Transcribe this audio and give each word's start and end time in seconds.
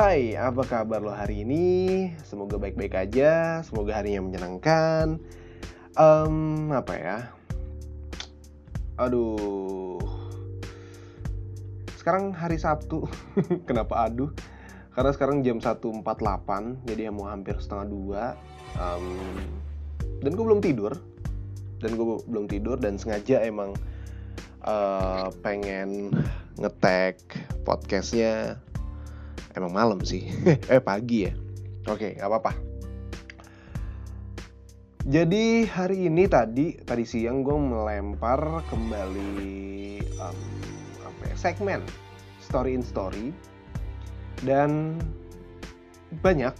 Hai, 0.00 0.32
apa 0.32 0.64
kabar 0.64 1.04
lo 1.04 1.12
hari 1.12 1.44
ini? 1.44 2.08
Semoga 2.24 2.56
baik-baik 2.56 2.96
aja, 2.96 3.60
semoga 3.60 4.00
harinya 4.00 4.24
menyenangkan. 4.24 5.20
Um, 5.92 6.72
apa 6.72 6.96
ya? 6.96 7.18
Aduh, 8.96 10.00
sekarang 12.00 12.32
hari 12.32 12.56
Sabtu. 12.56 13.04
Kenapa 13.68 14.08
aduh? 14.08 14.32
Karena 14.96 15.12
sekarang 15.12 15.44
jam 15.44 15.60
1.48, 15.60 16.00
jadi 16.88 17.12
mau 17.12 17.28
hampir 17.28 17.60
setengah 17.60 17.86
dua. 17.92 18.24
Um, 18.80 19.20
dan 20.24 20.32
gue 20.32 20.44
belum 20.48 20.64
tidur. 20.64 20.96
Dan 21.76 22.00
gue 22.00 22.24
belum 22.24 22.48
tidur 22.48 22.80
dan 22.80 22.96
sengaja 22.96 23.44
emang 23.44 23.76
uh, 24.64 25.28
pengen 25.44 26.08
ngetek 26.56 27.20
podcastnya 27.68 28.56
emang 29.54 29.72
malam 29.72 30.00
sih. 30.02 30.30
Eh 30.72 30.82
pagi 30.82 31.26
ya. 31.26 31.32
Oke 31.88 32.14
nggak 32.14 32.28
apa-apa. 32.28 32.52
Jadi 35.08 35.64
hari 35.64 36.12
ini 36.12 36.28
tadi 36.28 36.76
tadi 36.84 37.08
siang 37.08 37.40
gue 37.40 37.56
melempar 37.56 38.60
kembali 38.68 39.32
um, 40.20 40.40
apa 41.00 41.22
ya, 41.24 41.36
segmen. 41.40 41.80
Story 42.44 42.76
in 42.76 42.84
story. 42.84 43.32
Dan 44.44 45.00
banyak. 46.20 46.52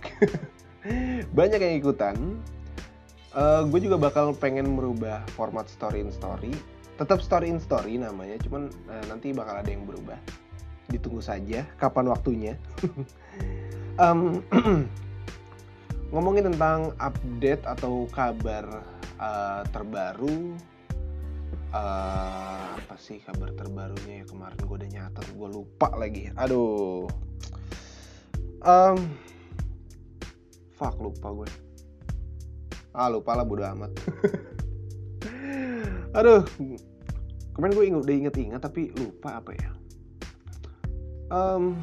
Banyak 1.37 1.61
yang 1.61 1.75
ikutan. 1.77 2.17
Uh, 3.37 3.69
gue 3.69 3.85
juga 3.85 4.01
bakal 4.01 4.33
pengen 4.33 4.81
merubah 4.81 5.21
format 5.37 5.69
story 5.69 6.01
in 6.01 6.09
story. 6.09 6.57
Tetap 6.97 7.21
story 7.21 7.53
in 7.53 7.61
story 7.61 8.01
namanya 8.01 8.41
cuman 8.41 8.73
uh, 8.89 9.05
nanti 9.09 9.37
bakal 9.37 9.61
ada 9.61 9.69
yang 9.69 9.85
berubah 9.85 10.17
ditunggu 10.91 11.23
saja 11.23 11.65
kapan 11.79 12.07
waktunya. 12.11 12.55
Um, 14.01 14.41
ngomongin 16.15 16.49
tentang 16.49 16.97
update 16.97 17.69
atau 17.69 18.09
kabar 18.09 18.65
uh, 19.21 19.61
terbaru. 19.69 20.57
Uh, 21.69 22.81
apa 22.81 22.97
sih 22.97 23.21
kabar 23.21 23.53
terbarunya 23.53 24.25
ya? 24.25 24.25
Kemarin 24.25 24.57
gue 24.57 24.77
udah 24.81 24.91
nyatet 24.97 25.27
gue 25.37 25.49
lupa 25.53 25.93
lagi. 26.01 26.33
Aduh. 26.33 27.13
Um, 28.65 29.13
fuck 30.81 30.97
lupa 30.97 31.29
gue 31.37 31.49
ah 32.95 33.09
lupa 33.11 33.39
lah 33.39 33.47
bodo 33.47 33.63
amat. 33.63 33.91
Aduh. 36.19 36.43
Kemarin 37.55 37.73
gue 37.77 37.85
udah 37.93 38.15
inget-inget 38.15 38.61
tapi 38.63 38.91
lupa 38.97 39.37
apa 39.39 39.53
ya 39.53 39.80
um, 41.31 41.79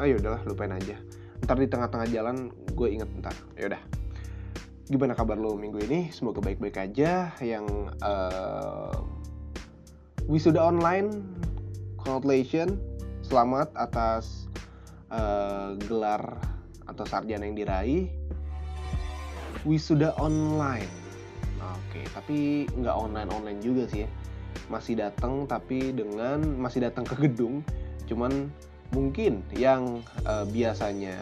ayo 0.00 0.16
udahlah 0.18 0.42
lupain 0.46 0.72
aja. 0.72 0.96
Ntar 1.44 1.60
di 1.60 1.68
tengah-tengah 1.68 2.08
jalan 2.08 2.54
gue 2.72 2.88
inget 2.88 3.10
ntar. 3.20 3.34
Yaudah 3.58 3.82
gimana 4.88 5.16
kabar 5.16 5.36
lo 5.36 5.56
minggu 5.56 5.80
ini? 5.84 6.08
Semoga 6.14 6.40
baik-baik 6.40 6.76
aja. 6.80 7.34
Yang 7.42 7.66
uh, 8.00 8.96
wisuda 10.30 10.62
online. 10.62 11.20
Congratulations 12.00 12.76
selamat 13.24 13.72
atas 13.80 14.44
uh, 15.08 15.72
gelar 15.88 16.20
atau 16.84 17.04
sarjana 17.08 17.48
yang 17.48 17.56
diraih. 17.56 18.12
Wisuda 19.64 20.12
online. 20.20 20.92
Oke 21.64 22.04
tapi 22.12 22.68
nggak 22.76 22.92
online 22.92 23.32
online 23.32 23.60
juga 23.64 23.88
sih 23.88 24.04
ya. 24.04 24.08
Masih 24.68 25.00
datang 25.00 25.48
tapi 25.48 25.96
dengan 25.96 26.44
masih 26.60 26.84
datang 26.84 27.08
ke 27.08 27.16
gedung 27.24 27.64
cuman 28.04 28.52
mungkin 28.92 29.42
yang 29.56 30.04
uh, 30.28 30.44
biasanya 30.46 31.16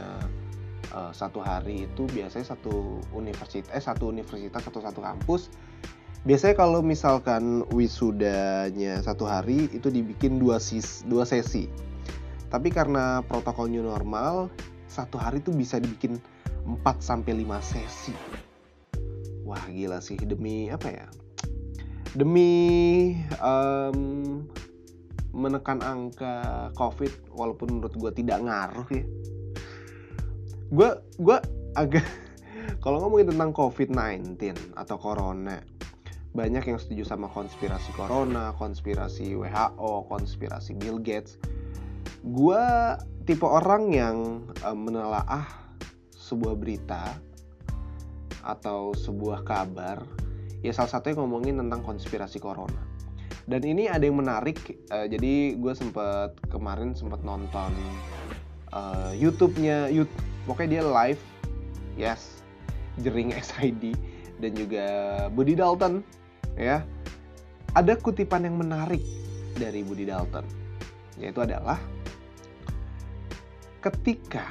uh, 0.93 1.12
satu 1.15 1.41
hari 1.41 1.88
itu 1.88 2.04
biasanya 2.10 2.53
satu 2.56 3.00
universitas 3.16 3.70
eh 3.72 3.82
satu 3.82 4.12
universitas 4.12 4.66
atau 4.66 4.82
satu 4.82 5.00
kampus 5.00 5.48
biasanya 6.22 6.54
kalau 6.54 6.84
misalkan 6.84 7.66
wisudanya 7.75 9.03
satu 9.03 9.26
hari 9.26 9.66
itu 9.75 9.91
dibikin 9.91 10.38
dua 10.38 10.62
sis 10.62 11.03
dua 11.06 11.26
sesi. 11.26 11.66
Tapi 12.53 12.69
karena 12.69 13.25
protokol 13.25 13.72
new 13.72 13.81
normal 13.81 14.53
satu 14.92 15.16
hari 15.16 15.41
itu 15.41 15.48
bisa 15.56 15.81
dibikin 15.81 16.21
4 16.69 16.84
sampai 17.00 17.32
5 17.41 17.48
sesi. 17.65 18.15
Wah 19.42 19.65
gila 19.72 20.04
sih. 20.04 20.21
Demi 20.21 20.69
apa 20.69 20.92
ya? 20.92 21.09
Demi 22.12 23.16
um, 23.41 24.44
menekan 25.32 25.81
angka 25.81 26.69
covid 26.76 27.12
walaupun 27.32 27.81
menurut 27.81 27.94
gue 27.97 28.12
tidak 28.22 28.44
ngaruh 28.44 28.88
ya 28.93 29.04
gue 30.72 30.91
gue 31.20 31.37
agak 31.76 32.04
kalau 32.84 33.00
ngomongin 33.00 33.32
tentang 33.32 33.50
covid-19 33.56 34.37
atau 34.76 34.97
corona 35.00 35.60
banyak 36.32 36.65
yang 36.65 36.81
setuju 36.81 37.04
sama 37.04 37.28
konspirasi 37.28 37.92
corona, 37.92 38.56
konspirasi 38.56 39.37
WHO, 39.37 40.09
konspirasi 40.09 40.72
Bill 40.81 40.97
Gates. 40.97 41.37
Gue 42.25 42.65
tipe 43.28 43.44
orang 43.44 43.92
yang 43.92 44.16
uh, 44.65 44.72
menelaah 44.72 45.44
sebuah 46.16 46.56
berita 46.56 47.12
atau 48.42 48.91
sebuah 48.97 49.47
kabar 49.47 50.03
ya 50.66 50.75
salah 50.75 50.91
satunya 50.91 51.22
ngomongin 51.22 51.62
tentang 51.62 51.82
konspirasi 51.87 52.42
corona 52.42 52.91
dan 53.50 53.62
ini 53.66 53.91
ada 53.91 54.06
yang 54.06 54.22
menarik 54.22 54.78
uh, 54.94 55.06
jadi 55.06 55.58
gue 55.58 55.75
sempet 55.75 56.38
kemarin 56.53 56.94
sempet 56.94 57.22
nonton 57.26 57.75
uh, 58.70 59.10
YouTube-nya 59.14 59.91
YouTube 59.91 60.22
pokoknya 60.47 60.78
dia 60.78 60.82
live 60.86 61.22
yes 61.98 62.42
jering 63.00 63.32
SID 63.47 63.97
dan 64.42 64.53
juga 64.58 64.86
Budi 65.30 65.54
Dalton 65.54 66.03
ya. 66.58 66.82
Ada 67.72 67.97
kutipan 67.97 68.44
yang 68.44 68.60
menarik 68.60 69.00
dari 69.56 69.80
Budi 69.80 70.04
Dalton 70.04 70.44
yaitu 71.16 71.44
adalah 71.44 71.76
ketika 73.84 74.48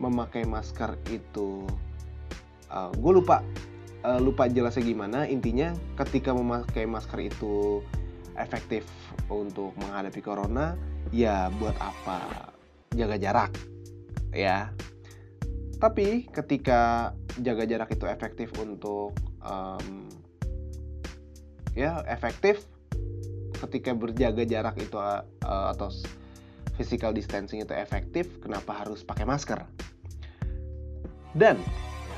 memakai 0.00 0.42
masker 0.44 0.96
itu 1.08 1.64
uh, 2.72 2.90
gue 2.92 3.12
lupa 3.12 3.44
uh, 4.04 4.20
lupa 4.20 4.50
jelasnya 4.50 4.84
gimana. 4.84 5.24
Intinya 5.26 5.74
ketika 5.98 6.34
memakai 6.34 6.84
masker 6.86 7.18
itu 7.22 7.80
efektif 8.36 8.86
untuk 9.28 9.76
menghadapi 9.78 10.20
corona 10.24 10.76
ya 11.14 11.48
buat 11.58 11.74
apa? 11.78 12.50
Jaga 12.92 13.16
jarak 13.16 13.52
ya. 14.34 14.70
Tapi 15.82 16.30
ketika 16.30 17.10
jaga 17.42 17.66
jarak 17.66 17.90
itu 17.90 18.06
efektif 18.06 18.54
untuk 18.60 19.16
um, 19.42 20.06
ya 21.74 22.04
efektif 22.06 22.62
ketika 23.66 23.94
berjaga 23.94 24.44
jarak 24.46 24.76
itu 24.78 24.98
uh, 24.98 25.22
atau 25.42 25.90
physical 26.78 27.14
distancing 27.14 27.62
itu 27.62 27.74
efektif 27.74 28.38
kenapa 28.42 28.84
harus 28.84 29.02
pakai 29.02 29.26
masker? 29.26 29.62
Dan 31.32 31.56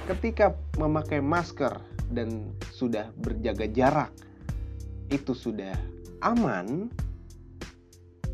ketika 0.05 0.53
memakai 0.77 1.21
masker 1.25 1.81
dan 2.13 2.53
sudah 2.73 3.09
berjaga 3.25 3.65
jarak 3.73 4.13
itu 5.09 5.33
sudah 5.33 5.73
aman, 6.25 6.93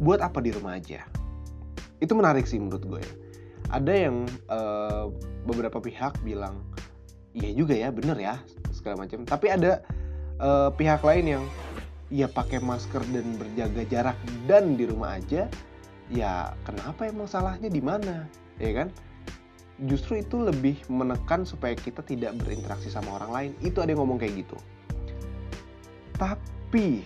buat 0.03 0.23
apa 0.23 0.43
di 0.43 0.51
rumah 0.55 0.79
aja? 0.79 1.07
Itu 2.03 2.17
menarik 2.19 2.47
sih 2.47 2.59
menurut 2.59 2.85
gue. 2.87 3.05
Ada 3.71 3.93
yang 4.11 4.27
uh, 4.51 5.15
beberapa 5.47 5.79
pihak 5.79 6.19
bilang, 6.27 6.59
iya 7.37 7.55
juga 7.55 7.79
ya, 7.79 7.95
bener 7.95 8.19
ya, 8.19 8.35
segala 8.75 9.07
macam. 9.07 9.23
Tapi 9.23 9.47
ada 9.47 9.83
uh, 10.43 10.75
pihak 10.75 11.07
lain 11.07 11.39
yang 11.39 11.45
ya 12.11 12.27
pakai 12.27 12.59
masker 12.59 13.07
dan 13.15 13.39
berjaga 13.39 13.83
jarak 13.87 14.19
dan 14.51 14.75
di 14.75 14.91
rumah 14.91 15.23
aja, 15.23 15.47
ya 16.11 16.51
kenapa 16.67 17.07
emang 17.07 17.31
salahnya 17.31 17.71
di 17.71 17.79
mana, 17.79 18.27
ya 18.59 18.75
kan? 18.75 18.89
Justru 19.89 20.21
itu 20.21 20.37
lebih 20.37 20.77
menekan 20.93 21.49
supaya 21.49 21.73
kita 21.73 22.05
tidak 22.05 22.37
berinteraksi 22.43 22.93
sama 22.93 23.17
orang 23.17 23.31
lain. 23.33 23.51
Itu 23.65 23.81
ada 23.81 23.95
yang 23.95 24.05
ngomong 24.05 24.21
kayak 24.21 24.45
gitu. 24.45 24.59
Tapi 26.21 27.01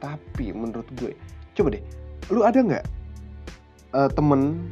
tapi 0.00 0.46
menurut 0.56 0.88
gue 0.96 1.12
coba 1.52 1.76
deh 1.76 1.84
lu 2.32 2.40
ada 2.40 2.56
nggak 2.56 2.84
uh, 3.92 4.08
temen 4.08 4.70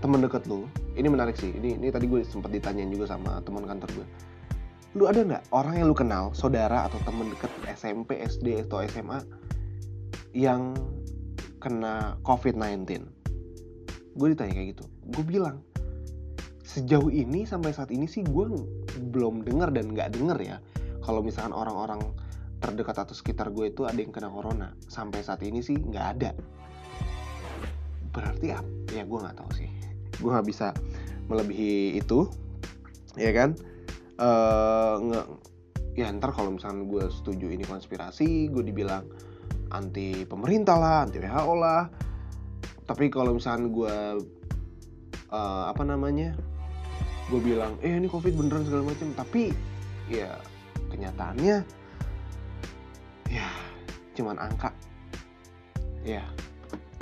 temen 0.00 0.22
deket 0.22 0.46
lu? 0.46 0.64
Ini 0.96 1.12
menarik 1.12 1.36
sih 1.36 1.52
ini 1.52 1.76
ini 1.76 1.92
tadi 1.92 2.08
gue 2.08 2.24
sempat 2.24 2.48
ditanyain 2.54 2.88
juga 2.88 3.10
sama 3.10 3.42
teman 3.42 3.66
kantor 3.66 3.90
gue. 4.00 4.06
Lu 4.96 5.04
ada 5.04 5.20
nggak 5.20 5.52
orang 5.52 5.82
yang 5.82 5.86
lu 5.90 5.96
kenal 5.96 6.32
saudara 6.32 6.88
atau 6.88 6.96
temen 7.04 7.28
deket 7.28 7.52
SMP 7.68 8.22
SD 8.22 8.64
atau 8.64 8.80
SMA 8.86 9.20
yang 10.32 10.72
kena 11.60 12.16
COVID-19 12.24 13.15
gue 14.16 14.26
ditanya 14.32 14.52
kayak 14.56 14.68
gitu. 14.76 14.84
Gue 15.12 15.24
bilang 15.24 15.62
sejauh 16.66 17.12
ini 17.12 17.46
sampai 17.46 17.70
saat 17.70 17.94
ini 17.94 18.10
sih 18.10 18.26
gue 18.26 18.44
belum 19.14 19.46
dengar 19.46 19.70
dan 19.70 19.94
nggak 19.94 20.18
denger 20.18 20.38
ya 20.42 20.56
kalau 21.06 21.22
misalkan 21.22 21.54
orang-orang 21.54 22.02
terdekat 22.58 23.06
atau 23.06 23.14
sekitar 23.14 23.54
gue 23.54 23.70
itu 23.70 23.86
ada 23.86 24.00
yang 24.00 24.10
kena 24.10 24.32
corona. 24.32 24.74
Sampai 24.90 25.22
saat 25.22 25.44
ini 25.44 25.62
sih 25.62 25.78
nggak 25.78 26.06
ada. 26.18 26.30
Berarti 28.10 28.50
apa 28.50 28.90
ya 28.90 29.04
gue 29.04 29.18
nggak 29.20 29.36
tahu 29.36 29.50
sih. 29.54 29.70
Gue 30.18 30.32
nggak 30.32 30.48
bisa 30.48 30.72
melebihi 31.30 32.00
itu 32.00 32.26
ya 33.14 33.30
kan? 33.30 33.54
Uh, 34.16 35.28
ya 35.96 36.08
ntar 36.12 36.32
kalau 36.32 36.56
misalnya 36.56 36.88
gue 36.88 37.04
setuju 37.08 37.52
ini 37.52 37.64
konspirasi 37.64 38.48
gue 38.52 38.64
dibilang 38.64 39.04
anti 39.72 40.24
pemerintah 40.28 40.76
lah 40.76 40.96
anti 41.08 41.20
WHO 41.20 41.54
lah 41.56 41.88
tapi 42.86 43.10
kalau 43.10 43.34
misalnya 43.34 43.66
gue 43.66 43.96
uh, 45.34 45.64
apa 45.66 45.82
namanya 45.82 46.38
gue 47.26 47.42
bilang 47.42 47.74
eh 47.82 47.90
ini 47.90 48.06
covid 48.06 48.38
beneran 48.38 48.62
segala 48.62 48.86
macam. 48.86 49.10
Tapi 49.18 49.50
ya 50.06 50.38
kenyataannya 50.94 51.66
ya 53.26 53.48
cuman 54.14 54.38
angka. 54.38 54.70
Ya 56.06 56.22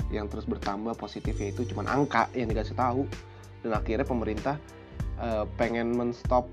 yang 0.09 0.25
terus 0.29 0.49
bertambah 0.49 0.97
positifnya 0.97 1.53
itu 1.53 1.69
cuman 1.69 1.85
angka 1.85 2.33
yang 2.33 2.49
dikasih 2.49 2.73
tahu. 2.73 3.05
Dan 3.61 3.77
akhirnya 3.77 4.05
pemerintah 4.05 4.57
uh, 5.21 5.45
pengen 5.57 5.93
menstop 5.93 6.49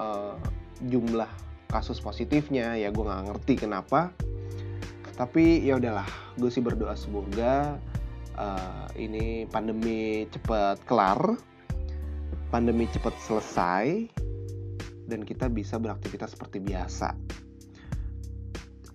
uh, 0.00 0.40
jumlah 0.88 1.28
kasus 1.68 2.00
positifnya. 2.00 2.80
Ya 2.80 2.88
gue 2.88 3.04
nggak 3.04 3.28
ngerti 3.28 3.68
kenapa. 3.68 4.08
Tapi 5.20 5.60
ya 5.60 5.76
udahlah 5.76 6.08
gue 6.40 6.48
sih 6.48 6.64
berdoa 6.64 6.96
semoga 6.96 7.76
uh, 8.40 8.88
ini 8.96 9.44
pandemi 9.44 10.24
cepat 10.32 10.80
kelar 10.88 11.36
pandemi 12.48 12.88
cepat 12.90 13.14
selesai 13.22 14.10
dan 15.06 15.22
kita 15.22 15.46
bisa 15.46 15.78
beraktivitas 15.78 16.34
seperti 16.34 16.58
biasa. 16.62 17.14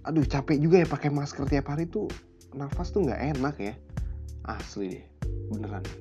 Aduh 0.06 0.28
capek 0.28 0.60
juga 0.60 0.84
ya 0.84 0.88
pakai 0.88 1.10
masker 1.12 1.48
tiap 1.48 1.72
hari 1.72 1.88
tuh. 1.88 2.08
Nafas 2.56 2.92
tuh 2.92 3.04
nggak 3.04 3.36
enak 3.36 3.56
ya. 3.60 3.74
Asli 4.48 5.00
deh 5.00 5.06
beneran. 5.54 5.86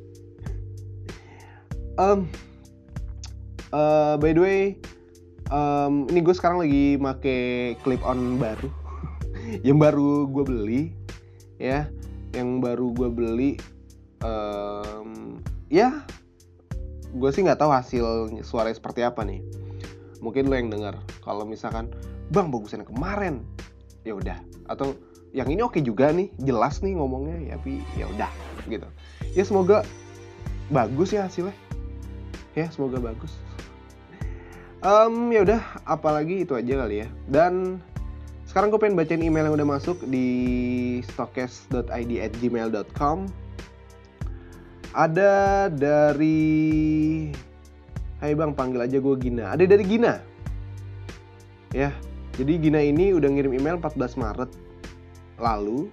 Um, 1.94 2.26
uh, 3.70 4.18
by 4.18 4.34
the 4.34 4.42
way 4.42 4.62
um, 5.54 6.10
ini 6.10 6.26
gue 6.26 6.34
sekarang 6.34 6.58
lagi 6.58 6.98
make 6.98 7.78
clip 7.86 8.02
on 8.02 8.34
baru. 8.34 8.66
Yang 9.66 9.78
baru 9.78 10.26
gue 10.26 10.42
beli 10.42 10.82
ya 11.62 11.86
yang 12.34 12.58
baru 12.58 12.90
gue 12.90 13.08
beli 13.08 13.50
um, 14.26 15.38
ya 15.70 16.02
gue 17.14 17.30
sih 17.30 17.46
nggak 17.46 17.62
tahu 17.62 17.70
hasil 17.70 18.04
suara 18.42 18.74
seperti 18.74 19.06
apa 19.06 19.22
nih. 19.22 19.38
Mungkin 20.18 20.50
lo 20.50 20.58
yang 20.58 20.68
dengar 20.72 20.98
kalau 21.22 21.46
misalkan 21.46 21.86
bang 22.34 22.50
bagusan 22.50 22.82
kemarin. 22.82 23.46
Ya 24.02 24.18
udah. 24.18 24.38
Atau 24.66 24.98
yang 25.30 25.46
ini 25.46 25.62
oke 25.62 25.78
juga 25.78 26.10
nih 26.10 26.30
jelas 26.42 26.82
nih 26.82 26.98
ngomongnya 26.98 27.38
ya 27.38 27.54
tapi 27.58 27.82
ya 27.94 28.06
udah 28.10 28.30
gitu. 28.66 28.88
Ya 29.38 29.42
semoga 29.46 29.86
bagus 30.74 31.14
ya 31.14 31.30
hasilnya. 31.30 31.54
Ya 32.58 32.66
semoga 32.74 32.98
bagus. 32.98 33.30
Um, 34.82 35.30
ya 35.30 35.46
udah 35.46 35.62
apalagi 35.86 36.42
itu 36.42 36.58
aja 36.58 36.82
kali 36.82 37.06
ya. 37.06 37.08
Dan 37.30 37.78
sekarang 38.54 38.70
gue 38.70 38.78
pengen 38.78 38.94
bacain 38.94 39.18
email 39.18 39.50
yang 39.50 39.58
udah 39.58 39.66
masuk 39.66 39.98
di 40.06 40.30
stokes.id@gmail.com 41.10 43.26
ada 44.94 45.66
dari 45.74 47.34
Hai 48.22 48.38
bang 48.38 48.54
panggil 48.54 48.86
aja 48.86 49.02
gue 49.02 49.14
Gina. 49.18 49.50
Ada 49.50 49.66
dari 49.66 49.82
Gina. 49.82 50.22
Ya 51.74 51.90
jadi 52.38 52.62
Gina 52.62 52.78
ini 52.78 53.10
udah 53.10 53.26
ngirim 53.26 53.58
email 53.58 53.82
14 53.82 54.22
Maret 54.22 54.54
lalu. 55.42 55.90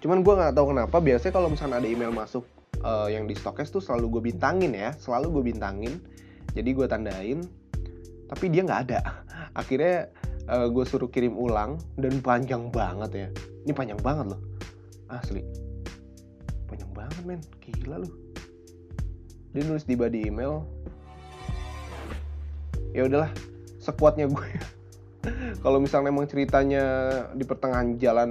Cuman 0.00 0.24
gue 0.24 0.32
nggak 0.32 0.56
tahu 0.56 0.72
kenapa 0.72 1.04
biasanya 1.04 1.36
kalau 1.36 1.52
misalnya 1.52 1.84
ada 1.84 1.92
email 1.92 2.08
masuk 2.08 2.48
uh, 2.88 3.12
yang 3.12 3.28
di 3.28 3.36
Stokes 3.36 3.68
tuh 3.68 3.84
selalu 3.84 4.16
gue 4.16 4.32
bintangin 4.32 4.72
ya 4.72 4.96
selalu 4.96 5.28
gue 5.28 5.52
bintangin. 5.52 6.00
Jadi 6.56 6.72
gue 6.72 6.88
tandain 6.88 7.44
tapi 8.32 8.48
dia 8.48 8.64
nggak 8.64 8.80
ada. 8.88 9.28
Akhirnya 9.60 10.08
uh, 10.48 10.64
eh, 10.64 10.66
gue 10.72 10.84
suruh 10.88 11.12
kirim 11.12 11.36
ulang 11.36 11.76
dan 12.00 12.18
panjang 12.24 12.72
banget 12.72 13.10
ya. 13.12 13.28
Ini 13.68 13.72
panjang 13.76 14.00
banget 14.00 14.32
loh. 14.32 14.40
Asli. 15.12 15.44
Panjang 16.66 16.90
banget 16.96 17.22
men. 17.28 17.40
Gila 17.60 18.00
loh 18.00 18.28
dia 19.52 19.64
nulis 19.64 19.82
di 19.82 19.96
body 19.96 20.28
email. 20.28 20.64
Ya 22.92 23.04
udahlah 23.04 23.32
sekuatnya 23.78 24.28
gue 24.28 24.48
kalau 25.64 25.78
misalnya 25.80 26.12
emang 26.12 26.28
ceritanya 26.28 26.84
di 27.36 27.44
pertengahan 27.44 27.96
jalan 28.00 28.30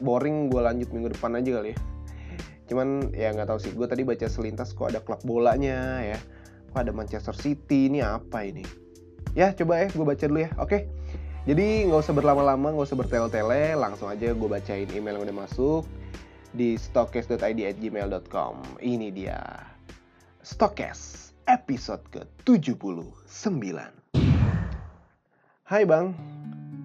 boring 0.00 0.52
gue 0.52 0.60
lanjut 0.60 0.88
minggu 0.92 1.12
depan 1.16 1.36
aja 1.38 1.60
kali 1.60 1.72
ya. 1.72 1.78
Cuman 2.66 3.14
ya 3.14 3.30
nggak 3.32 3.48
tahu 3.48 3.58
sih. 3.60 3.72
Gue 3.72 3.86
tadi 3.86 4.02
baca 4.02 4.26
selintas 4.26 4.74
kok 4.74 4.90
ada 4.90 5.00
klub 5.00 5.20
bolanya 5.22 6.02
ya. 6.02 6.18
Ada 6.76 6.92
Manchester 6.92 7.32
City. 7.32 7.88
Ini 7.88 8.04
apa 8.04 8.44
ini 8.44 8.85
ya 9.36 9.52
coba 9.52 9.84
ya 9.84 9.86
gue 9.92 10.06
baca 10.08 10.24
dulu 10.24 10.40
ya. 10.40 10.50
Oke. 10.56 10.88
Jadi 11.46 11.86
nggak 11.86 12.02
usah 12.02 12.16
berlama-lama 12.16 12.74
nggak 12.74 12.86
usah 12.90 12.98
bertele-tele 12.98 13.78
langsung 13.78 14.10
aja 14.10 14.34
gue 14.34 14.48
bacain 14.50 14.88
email 14.90 15.20
yang 15.20 15.30
udah 15.30 15.46
masuk 15.46 15.82
di 16.56 16.74
stokes.id@gmail.com 16.74 18.82
ini 18.82 19.12
dia. 19.12 19.38
Stokes 20.40 21.30
episode 21.46 22.02
ke-79 22.10 23.62
Hai 25.66 25.82
Bang. 25.86 26.16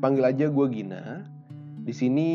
Panggil 0.04 0.28
aja 0.28 0.46
gue 0.52 0.68
Gina. 0.70 1.26
Di 1.82 1.94
sini 1.96 2.30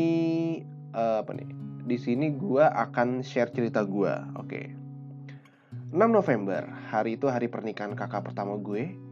uh, 0.91 1.23
apa 1.23 1.31
nih? 1.31 1.47
Di 1.87 1.95
sini 1.95 2.35
gue 2.35 2.63
akan 2.63 3.23
share 3.23 3.53
cerita 3.53 3.87
gue 3.87 4.11
oke. 4.35 4.49
okay. 4.49 4.65
6 5.87 5.95
November, 6.03 6.67
hari 6.91 7.15
itu 7.15 7.31
hari 7.31 7.47
pernikahan 7.47 7.95
kakak 7.95 8.27
pertama 8.27 8.59
gue. 8.59 9.06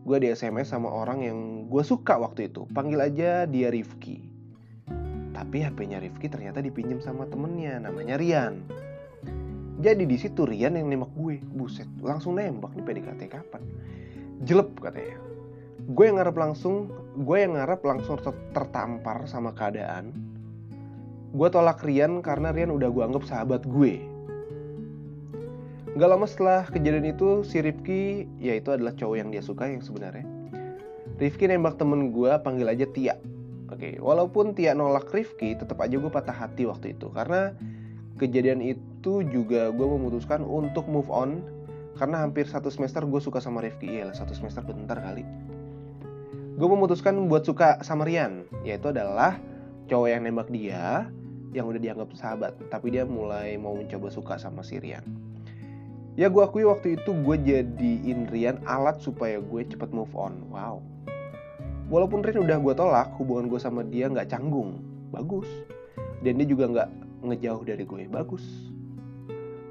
Gue 0.00 0.16
di 0.16 0.32
SMS 0.32 0.72
sama 0.72 0.88
orang 0.88 1.20
yang 1.20 1.38
gue 1.68 1.82
suka 1.84 2.16
waktu 2.16 2.48
itu. 2.48 2.64
Panggil 2.72 3.00
aja 3.04 3.44
dia 3.44 3.68
Rifki. 3.68 4.24
Tapi 5.36 5.56
HP-nya 5.60 6.00
Rifki 6.00 6.26
ternyata 6.32 6.64
dipinjam 6.64 7.04
sama 7.04 7.28
temennya, 7.28 7.80
namanya 7.80 8.16
Rian. 8.16 8.64
Jadi 9.80 10.04
di 10.04 10.16
situ 10.20 10.44
Rian 10.44 10.76
yang 10.76 10.88
nembak 10.88 11.12
gue. 11.16 11.40
Buset, 11.52 11.88
langsung 12.00 12.36
nembak 12.36 12.72
nih 12.76 12.84
PDKT 12.84 13.20
kapan? 13.28 13.62
Jelep 14.44 14.72
katanya. 14.80 15.20
Gue 15.92 16.04
yang 16.08 16.20
ngarep 16.20 16.36
langsung, 16.36 16.92
gue 17.20 17.36
yang 17.40 17.56
ngarep 17.56 17.80
langsung 17.84 18.16
tertampar 18.52 19.24
sama 19.28 19.52
keadaan. 19.52 20.12
Gue 21.32 21.48
tolak 21.52 21.84
Rian 21.84 22.24
karena 22.24 22.52
Rian 22.52 22.72
udah 22.72 22.88
gue 22.88 23.02
anggap 23.04 23.24
sahabat 23.28 23.64
gue 23.68 24.00
Gak 25.98 26.06
lama 26.06 26.22
setelah 26.22 26.62
kejadian 26.70 27.02
itu, 27.02 27.42
si 27.42 27.58
Rifki, 27.58 28.30
ya 28.38 28.54
itu 28.54 28.70
adalah 28.70 28.94
cowok 28.94 29.16
yang 29.18 29.34
dia 29.34 29.42
suka 29.42 29.66
yang 29.66 29.82
sebenarnya. 29.82 30.22
Rifki 31.18 31.50
nembak 31.50 31.82
temen 31.82 32.14
gue, 32.14 32.30
panggil 32.46 32.70
aja 32.70 32.86
Tia. 32.86 33.18
Oke, 33.66 33.98
walaupun 33.98 34.54
Tia 34.54 34.70
nolak 34.70 35.10
Rifki, 35.10 35.58
tetap 35.58 35.82
aja 35.82 35.98
gue 35.98 36.06
patah 36.06 36.30
hati 36.30 36.62
waktu 36.70 36.94
itu. 36.94 37.10
Karena 37.10 37.50
kejadian 38.22 38.62
itu 38.62 39.26
juga 39.34 39.74
gue 39.74 39.86
memutuskan 39.98 40.46
untuk 40.46 40.86
move 40.86 41.10
on. 41.10 41.42
Karena 41.98 42.22
hampir 42.22 42.46
satu 42.46 42.70
semester 42.70 43.02
gue 43.02 43.18
suka 43.18 43.42
sama 43.42 43.58
Rifki. 43.58 43.90
Iya 43.90 44.14
satu 44.14 44.30
semester 44.30 44.62
bentar 44.62 44.94
kali. 45.02 45.26
Gue 46.54 46.68
memutuskan 46.70 47.18
buat 47.26 47.42
suka 47.42 47.82
sama 47.82 48.06
Rian. 48.06 48.46
Yaitu 48.62 48.94
adalah 48.94 49.42
cowok 49.90 50.06
yang 50.06 50.22
nembak 50.22 50.46
dia, 50.54 51.10
yang 51.50 51.66
udah 51.66 51.82
dianggap 51.82 52.14
sahabat. 52.14 52.54
Tapi 52.70 52.94
dia 52.94 53.02
mulai 53.02 53.58
mau 53.58 53.74
mencoba 53.74 54.06
suka 54.06 54.38
sama 54.38 54.62
si 54.62 54.78
Rian 54.78 55.29
ya 56.20 56.28
gue 56.28 56.44
akui 56.44 56.68
waktu 56.68 57.00
itu 57.00 57.16
gue 57.24 57.36
jadiin 57.40 58.28
Rian 58.28 58.60
alat 58.68 59.00
supaya 59.00 59.40
gue 59.40 59.64
cepet 59.64 59.88
move 59.88 60.12
on. 60.12 60.36
Wow. 60.52 60.84
Walaupun 61.88 62.20
Rian 62.20 62.44
udah 62.44 62.60
gue 62.60 62.74
tolak 62.76 63.08
hubungan 63.16 63.48
gue 63.48 63.56
sama 63.56 63.80
dia 63.80 64.12
nggak 64.12 64.28
canggung. 64.28 64.84
Bagus. 65.08 65.48
Dan 66.20 66.36
dia 66.36 66.44
juga 66.44 66.68
nggak 66.68 66.88
ngejauh 67.24 67.64
dari 67.64 67.88
gue 67.88 68.04
bagus. 68.12 68.44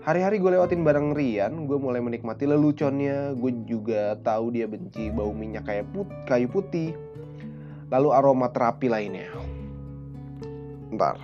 Hari-hari 0.02 0.42
gue 0.42 0.58
lewatin 0.58 0.82
bareng 0.82 1.14
Rian 1.14 1.70
gue 1.70 1.78
mulai 1.78 2.02
menikmati 2.02 2.50
leluconnya. 2.50 3.38
Gue 3.38 3.54
juga 3.70 4.18
tahu 4.26 4.50
dia 4.50 4.66
benci 4.66 5.14
bau 5.14 5.30
minyak 5.30 5.70
kayak 5.70 5.86
put 5.94 6.10
kayu 6.26 6.50
putih. 6.50 6.98
Lalu 7.94 8.10
aroma 8.10 8.50
terapi 8.50 8.90
lainnya. 8.90 9.30
Ntar. 10.98 11.22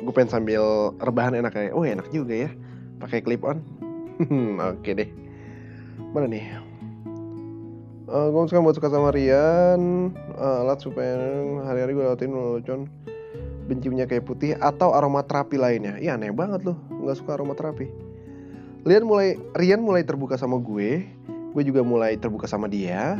Gue 0.00 0.12
pengen 0.16 0.40
sambil 0.40 0.64
rebahan 1.04 1.36
enak 1.36 1.52
kayak 1.52 1.76
oh 1.76 1.84
enak 1.84 2.08
juga 2.08 2.48
ya 2.48 2.63
pakai 2.98 3.24
clip 3.24 3.42
on? 3.42 3.62
Oke 4.20 4.28
okay 4.80 4.92
deh. 4.94 5.08
Mana 6.14 6.30
nih? 6.30 6.44
Uh, 8.04 8.28
gue 8.30 8.40
sekarang 8.46 8.68
buat 8.68 8.76
suka 8.76 8.92
sama 8.92 9.10
Rian. 9.10 10.12
Uh, 10.36 10.62
alat 10.62 10.78
supaya 10.82 11.16
hari-hari 11.66 11.96
gue 11.96 12.04
lewatin 12.04 12.30
lelucon 12.30 12.80
benci 13.64 13.88
minyak 13.88 14.12
kayak 14.12 14.28
putih 14.28 14.54
atau 14.60 14.92
aromaterapi 14.92 15.56
lainnya? 15.56 15.96
Iya 15.96 16.20
aneh 16.20 16.30
banget 16.30 16.68
loh 16.68 16.76
nggak 16.92 17.16
suka 17.16 17.40
aromaterapi 17.40 17.88
Rian 18.84 19.08
mulai 19.08 19.40
Rian 19.56 19.80
mulai 19.80 20.04
terbuka 20.04 20.36
sama 20.36 20.60
gue. 20.60 21.08
Gue 21.56 21.62
juga 21.64 21.80
mulai 21.80 22.20
terbuka 22.20 22.44
sama 22.44 22.68
dia. 22.68 23.16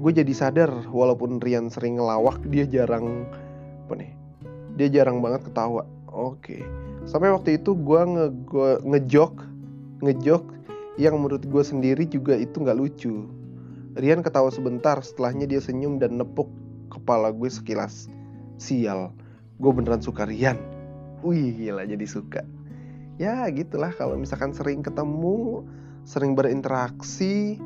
Gue 0.00 0.16
jadi 0.16 0.32
sadar 0.32 0.72
walaupun 0.88 1.36
Rian 1.36 1.68
sering 1.68 2.00
ngelawak 2.00 2.40
dia 2.48 2.64
jarang 2.64 3.28
apa 3.84 3.92
nih? 4.00 4.10
Dia 4.80 4.88
jarang 4.88 5.20
banget 5.20 5.44
ketawa. 5.44 5.84
Oke. 6.08 6.64
Sampai 7.04 7.30
waktu 7.30 7.60
itu 7.60 7.76
gue 7.76 8.00
nge 8.00 8.26
ngejok 8.84 9.32
ngejok 10.04 10.44
yang 11.00 11.18
menurut 11.18 11.44
gue 11.44 11.62
sendiri 11.64 12.04
juga 12.06 12.36
itu 12.38 12.60
nggak 12.60 12.78
lucu. 12.78 13.28
Rian 13.94 14.26
ketawa 14.26 14.50
sebentar, 14.50 14.98
setelahnya 14.98 15.46
dia 15.46 15.62
senyum 15.62 16.02
dan 16.02 16.18
nepuk 16.18 16.50
kepala 16.90 17.30
gue 17.30 17.46
sekilas. 17.46 18.10
Sial, 18.58 19.14
gue 19.58 19.70
beneran 19.70 20.02
suka 20.02 20.26
Rian. 20.26 20.58
Wih, 21.22 21.54
gila 21.54 21.86
jadi 21.86 22.06
suka. 22.06 22.42
Ya 23.16 23.46
gitulah 23.54 23.94
kalau 23.94 24.18
misalkan 24.18 24.50
sering 24.50 24.82
ketemu, 24.82 25.62
sering 26.02 26.34
berinteraksi, 26.34 27.62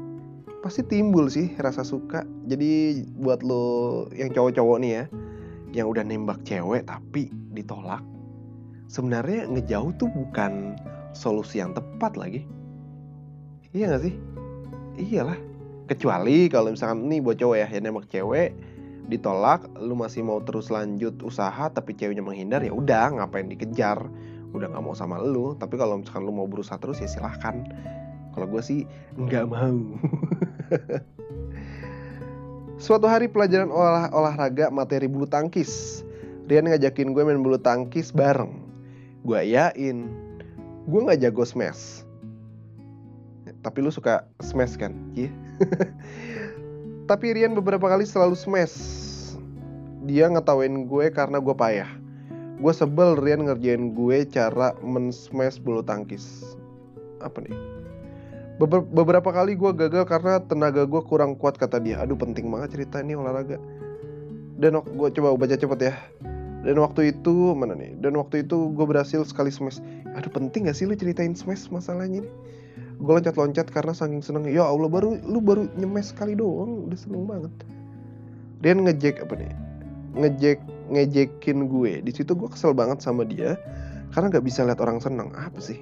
pasti 0.60 0.84
timbul 0.84 1.32
sih 1.32 1.56
rasa 1.56 1.80
suka. 1.84 2.28
Jadi 2.44 3.02
buat 3.16 3.40
lo 3.40 4.06
yang 4.12 4.28
cowok-cowok 4.32 4.78
nih 4.84 4.92
ya, 4.92 5.04
yang 5.72 5.86
udah 5.88 6.04
nembak 6.04 6.44
cewek 6.44 6.84
tapi 6.84 7.32
ditolak, 7.56 8.04
sebenarnya 8.88 9.46
ngejauh 9.52 9.92
tuh 10.00 10.08
bukan 10.08 10.80
solusi 11.12 11.60
yang 11.60 11.76
tepat 11.76 12.16
lagi. 12.16 12.48
Iya 13.76 13.94
gak 13.94 14.02
sih? 14.08 14.14
Iyalah. 14.96 15.38
Kecuali 15.88 16.48
kalau 16.52 16.72
misalkan 16.72 17.08
nih 17.08 17.20
buat 17.24 17.36
cowok 17.40 17.56
ya 17.56 17.68
yang 17.68 17.88
nembak 17.88 18.08
cewek 18.12 18.52
ditolak, 19.08 19.64
lu 19.80 19.96
masih 19.96 20.20
mau 20.20 20.40
terus 20.44 20.68
lanjut 20.68 21.16
usaha 21.24 21.72
tapi 21.72 21.96
ceweknya 21.96 22.20
menghindar 22.20 22.60
ya 22.60 22.76
udah 22.76 23.16
ngapain 23.16 23.48
dikejar, 23.48 23.96
udah 24.52 24.66
nggak 24.68 24.84
mau 24.84 24.92
sama 24.92 25.16
lu. 25.20 25.56
Tapi 25.56 25.80
kalau 25.80 26.00
misalkan 26.00 26.28
lu 26.28 26.32
mau 26.32 26.44
berusaha 26.44 26.76
terus 26.76 27.00
ya 27.00 27.08
silahkan. 27.08 27.64
Kalau 28.36 28.46
gue 28.48 28.60
sih 28.60 28.84
nggak 29.16 29.48
mau. 29.48 29.80
Suatu 32.84 33.08
hari 33.10 33.26
pelajaran 33.32 33.72
olah 33.72 34.12
olahraga 34.12 34.68
materi 34.68 35.08
bulu 35.08 35.24
tangkis. 35.24 36.04
Rian 36.48 36.68
ngajakin 36.68 37.16
gue 37.16 37.22
main 37.24 37.40
bulu 37.40 37.56
tangkis 37.56 38.12
bareng. 38.12 38.67
Gue 39.24 39.40
yain. 39.48 40.10
Gue 40.86 41.00
nggak 41.04 41.20
jago 41.24 41.44
smash. 41.44 42.06
Tapi 43.64 43.82
lu 43.82 43.90
suka 43.90 44.24
smash 44.38 44.78
kan? 44.78 44.94
Iya. 45.18 45.32
Tapi 47.10 47.32
Rian 47.32 47.56
beberapa 47.56 47.88
kali 47.88 48.04
selalu 48.04 48.36
smash. 48.36 48.76
Dia 50.04 50.28
ngetawain 50.28 50.86
gue 50.86 51.06
karena 51.10 51.40
gue 51.40 51.54
payah. 51.56 51.88
Gue 52.58 52.72
sebel 52.74 53.18
Rian 53.18 53.46
ngerjain 53.46 53.94
gue 53.94 54.26
cara 54.28 54.74
men-smash 54.84 55.58
bulu 55.62 55.80
tangkis. 55.82 56.56
Apa 57.24 57.42
nih? 57.42 57.54
Beber 58.58 58.82
beberapa 58.82 59.30
kali 59.30 59.54
gue 59.54 59.70
gagal 59.70 60.02
karena 60.10 60.42
tenaga 60.42 60.82
gue 60.82 61.02
kurang 61.06 61.38
kuat 61.38 61.54
kata 61.54 61.78
dia. 61.78 62.02
Aduh 62.02 62.18
penting 62.18 62.50
banget 62.50 62.74
cerita 62.74 62.98
ini 62.98 63.14
olahraga. 63.14 63.58
Dan 64.58 64.82
gue 64.82 65.08
coba 65.14 65.38
baca 65.38 65.54
cepet 65.54 65.78
ya. 65.78 65.94
Dan 66.68 66.84
waktu 66.84 67.16
itu 67.16 67.56
mana 67.56 67.72
nih? 67.72 67.96
Dan 67.96 68.20
waktu 68.20 68.44
itu 68.44 68.76
gue 68.76 68.84
berhasil 68.84 69.24
sekali 69.24 69.48
smash. 69.48 69.80
Aduh 70.12 70.28
penting 70.28 70.68
gak 70.68 70.76
sih 70.76 70.84
lu 70.84 70.92
ceritain 70.92 71.32
smash 71.32 71.72
masalahnya 71.72 72.28
nih? 72.28 72.32
gue 72.98 73.12
loncat-loncat 73.14 73.70
karena 73.70 73.94
saking 73.94 74.20
seneng. 74.20 74.44
Ya 74.50 74.66
Allah 74.66 74.90
baru 74.90 75.16
lu 75.22 75.40
baru 75.40 75.70
nyemes 75.78 76.12
sekali 76.12 76.36
doang. 76.36 76.90
Udah 76.90 76.98
seneng 76.98 77.24
banget. 77.24 77.52
Dia 78.60 78.74
ngejek 78.76 79.22
apa 79.22 79.34
nih? 79.38 79.52
Ngejek 80.18 80.58
ngejekin 80.92 81.58
gue. 81.72 81.92
Di 82.04 82.12
situ 82.12 82.36
gue 82.36 82.50
kesel 82.50 82.74
banget 82.76 83.00
sama 83.00 83.22
dia 83.24 83.56
karena 84.12 84.28
nggak 84.28 84.44
bisa 84.44 84.66
lihat 84.66 84.82
orang 84.84 85.00
seneng. 85.00 85.30
Apa 85.32 85.62
sih? 85.62 85.80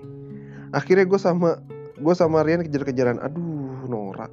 Akhirnya 0.71 1.09
gue 1.09 1.19
sama 1.19 1.59
gue 1.99 2.15
sama 2.15 2.45
Rian 2.45 2.63
kejar-kejaran. 2.63 3.19
Aduh 3.19 3.89
norak 3.91 4.31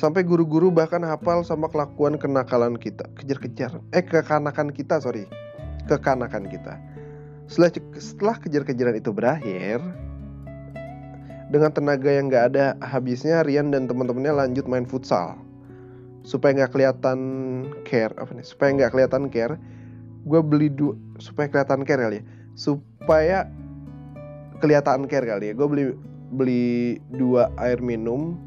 sampai 0.00 0.24
guru-guru 0.24 0.72
bahkan 0.72 1.04
hafal 1.04 1.44
sama 1.44 1.68
kelakuan 1.68 2.16
kenakalan 2.16 2.80
kita 2.80 3.04
kejar-kejar 3.20 3.84
eh 3.92 4.00
kekanakan 4.00 4.72
kita 4.72 4.96
sorry 4.96 5.28
kekanakan 5.84 6.48
kita 6.48 6.80
setelah 7.44 7.70
setelah 8.00 8.36
kejar-kejaran 8.40 8.96
itu 8.96 9.12
berakhir 9.12 9.84
dengan 11.50 11.74
tenaga 11.74 12.06
yang 12.06 12.30
gak 12.30 12.54
ada 12.54 12.78
habisnya, 12.78 13.42
Rian 13.42 13.74
dan 13.74 13.90
teman-temannya 13.90 14.46
lanjut 14.46 14.70
main 14.70 14.86
futsal. 14.86 15.34
Supaya 16.22 16.54
nggak 16.54 16.78
kelihatan 16.78 17.18
care, 17.82 18.14
apa 18.14 18.30
nih? 18.30 18.46
Supaya 18.46 18.70
nggak 18.78 18.94
kelihatan 18.94 19.26
care, 19.34 19.58
gue 20.30 20.40
beli 20.46 20.70
dua, 20.70 20.94
supaya 21.18 21.50
kelihatan 21.50 21.82
care 21.82 22.06
kali 22.06 22.16
ya. 22.22 22.24
Supaya 22.54 23.50
kelihatan 24.62 25.10
care 25.10 25.26
kali 25.26 25.50
ya. 25.50 25.54
Gue 25.58 25.66
beli 25.66 25.84
beli 26.30 26.66
dua 27.10 27.50
air 27.58 27.82
minum. 27.82 28.38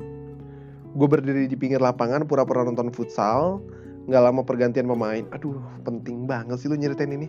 Gue 0.93 1.07
berdiri 1.09 1.49
di 1.49 1.57
pinggir 1.57 1.81
lapangan, 1.81 2.25
pura-pura 2.29 2.65
nonton 2.65 2.93
futsal. 2.93 3.61
Nggak 4.05 4.23
lama 4.23 4.41
pergantian 4.45 4.85
pemain. 4.85 5.25
Aduh, 5.33 5.57
penting 5.81 6.29
banget 6.29 6.59
sih 6.59 6.67
lu 6.69 6.77
nyeritain 6.77 7.09
ini. 7.09 7.27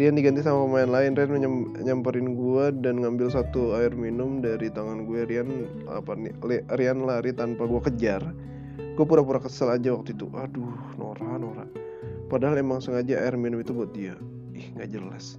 Rian 0.00 0.16
diganti 0.16 0.40
sama 0.40 0.64
pemain 0.64 0.88
lain 0.88 1.12
Rian 1.12 1.36
nyamperin 1.84 2.32
gue 2.32 2.64
dan 2.80 3.04
ngambil 3.04 3.28
satu 3.28 3.76
air 3.76 3.92
minum 3.92 4.40
dari 4.40 4.72
tangan 4.72 5.04
gue 5.04 5.28
Rian 5.28 5.68
apa 5.92 6.16
nih 6.16 6.32
Rian 6.72 7.04
lari 7.04 7.36
tanpa 7.36 7.68
gue 7.68 7.84
kejar 7.84 8.24
gue 8.96 9.04
pura-pura 9.04 9.40
kesel 9.44 9.68
aja 9.68 9.92
waktu 9.92 10.16
itu 10.16 10.24
aduh 10.32 10.96
Nora 10.96 11.36
Nora 11.36 11.68
padahal 12.32 12.56
emang 12.60 12.80
sengaja 12.80 13.20
air 13.20 13.36
minum 13.36 13.60
itu 13.60 13.76
buat 13.76 13.92
dia 13.92 14.16
ih 14.56 14.72
nggak 14.72 14.88
jelas 14.88 15.36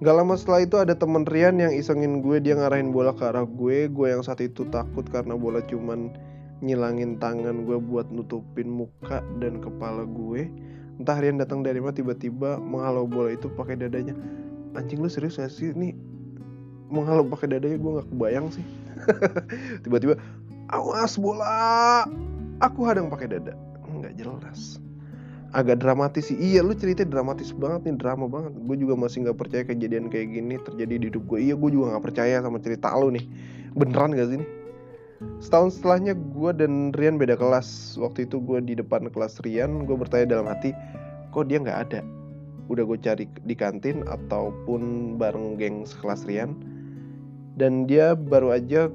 Gak 0.00 0.16
lama 0.16 0.34
setelah 0.34 0.64
itu 0.64 0.76
ada 0.80 0.96
temen 0.96 1.28
Rian 1.28 1.60
yang 1.60 1.74
isengin 1.74 2.24
gue 2.24 2.40
dia 2.40 2.56
ngarahin 2.56 2.94
bola 2.94 3.12
ke 3.12 3.28
arah 3.28 3.44
gue. 3.44 3.92
Gue 3.92 4.14
yang 4.14 4.24
saat 4.24 4.40
itu 4.40 4.64
takut 4.72 5.04
karena 5.12 5.36
bola 5.36 5.60
cuman 5.68 6.14
nyilangin 6.62 7.20
tangan 7.20 7.66
gue 7.68 7.76
buat 7.76 8.08
nutupin 8.08 8.70
muka 8.70 9.20
dan 9.42 9.60
kepala 9.60 10.08
gue. 10.08 10.48
Entah 10.96 11.18
Rian 11.20 11.36
datang 11.36 11.60
dari 11.60 11.82
mana 11.82 11.92
tiba-tiba 11.92 12.56
menghalau 12.62 13.04
bola 13.04 13.36
itu 13.36 13.52
pakai 13.52 13.76
dadanya. 13.76 14.16
Anjing 14.72 15.04
lu 15.04 15.10
serius 15.12 15.36
gak 15.36 15.52
sih? 15.52 15.76
Ini 15.76 15.92
menghalau 16.88 17.28
pakai 17.28 17.58
dadanya 17.58 17.76
gue 17.76 17.90
nggak 18.00 18.08
kebayang 18.08 18.46
sih. 18.50 18.64
Tiba-tiba 19.84 20.16
awas 20.72 21.18
bola! 21.18 22.06
Aku 22.62 22.86
hadang 22.86 23.10
pakai 23.10 23.26
dada. 23.38 23.58
Nggak 23.90 24.16
jelas 24.16 24.82
agak 25.52 25.84
dramatis 25.84 26.32
sih. 26.32 26.36
Iya 26.40 26.64
lu 26.64 26.72
cerita 26.72 27.04
dramatis 27.04 27.52
banget 27.52 27.92
nih 27.92 27.96
drama 28.00 28.26
banget. 28.28 28.52
Gue 28.56 28.76
juga 28.80 28.96
masih 28.96 29.28
nggak 29.28 29.38
percaya 29.38 29.62
kejadian 29.68 30.08
kayak 30.08 30.32
gini 30.32 30.56
terjadi 30.60 30.94
di 30.96 31.06
hidup 31.12 31.24
gue 31.28 31.38
iya 31.40 31.54
gue 31.54 31.70
juga 31.70 31.96
nggak 31.96 32.04
percaya 32.04 32.36
sama 32.40 32.58
cerita 32.58 32.88
lu 32.96 33.12
nih. 33.12 33.24
Beneran 33.76 34.16
gak 34.16 34.28
sih 34.32 34.38
nih? 34.40 34.50
Setahun 35.38 35.78
setelahnya 35.78 36.18
gue 36.18 36.50
dan 36.56 36.72
Rian 36.96 37.20
beda 37.20 37.36
kelas. 37.36 38.00
Waktu 38.00 38.26
itu 38.26 38.40
gue 38.40 38.58
di 38.64 38.74
depan 38.76 39.12
kelas 39.12 39.40
Rian 39.44 39.84
gue 39.84 39.96
bertanya 39.96 40.36
dalam 40.36 40.48
hati 40.48 40.72
kok 41.30 41.48
dia 41.48 41.60
nggak 41.60 41.78
ada? 41.88 42.00
Udah 42.72 42.88
gue 42.88 42.98
cari 43.00 43.24
di 43.44 43.54
kantin 43.54 44.04
ataupun 44.08 45.14
bareng 45.20 45.60
geng 45.60 45.84
sekelas 45.84 46.24
Rian? 46.24 46.56
Dan 47.60 47.84
dia 47.84 48.16
baru 48.16 48.56
aja 48.56 48.88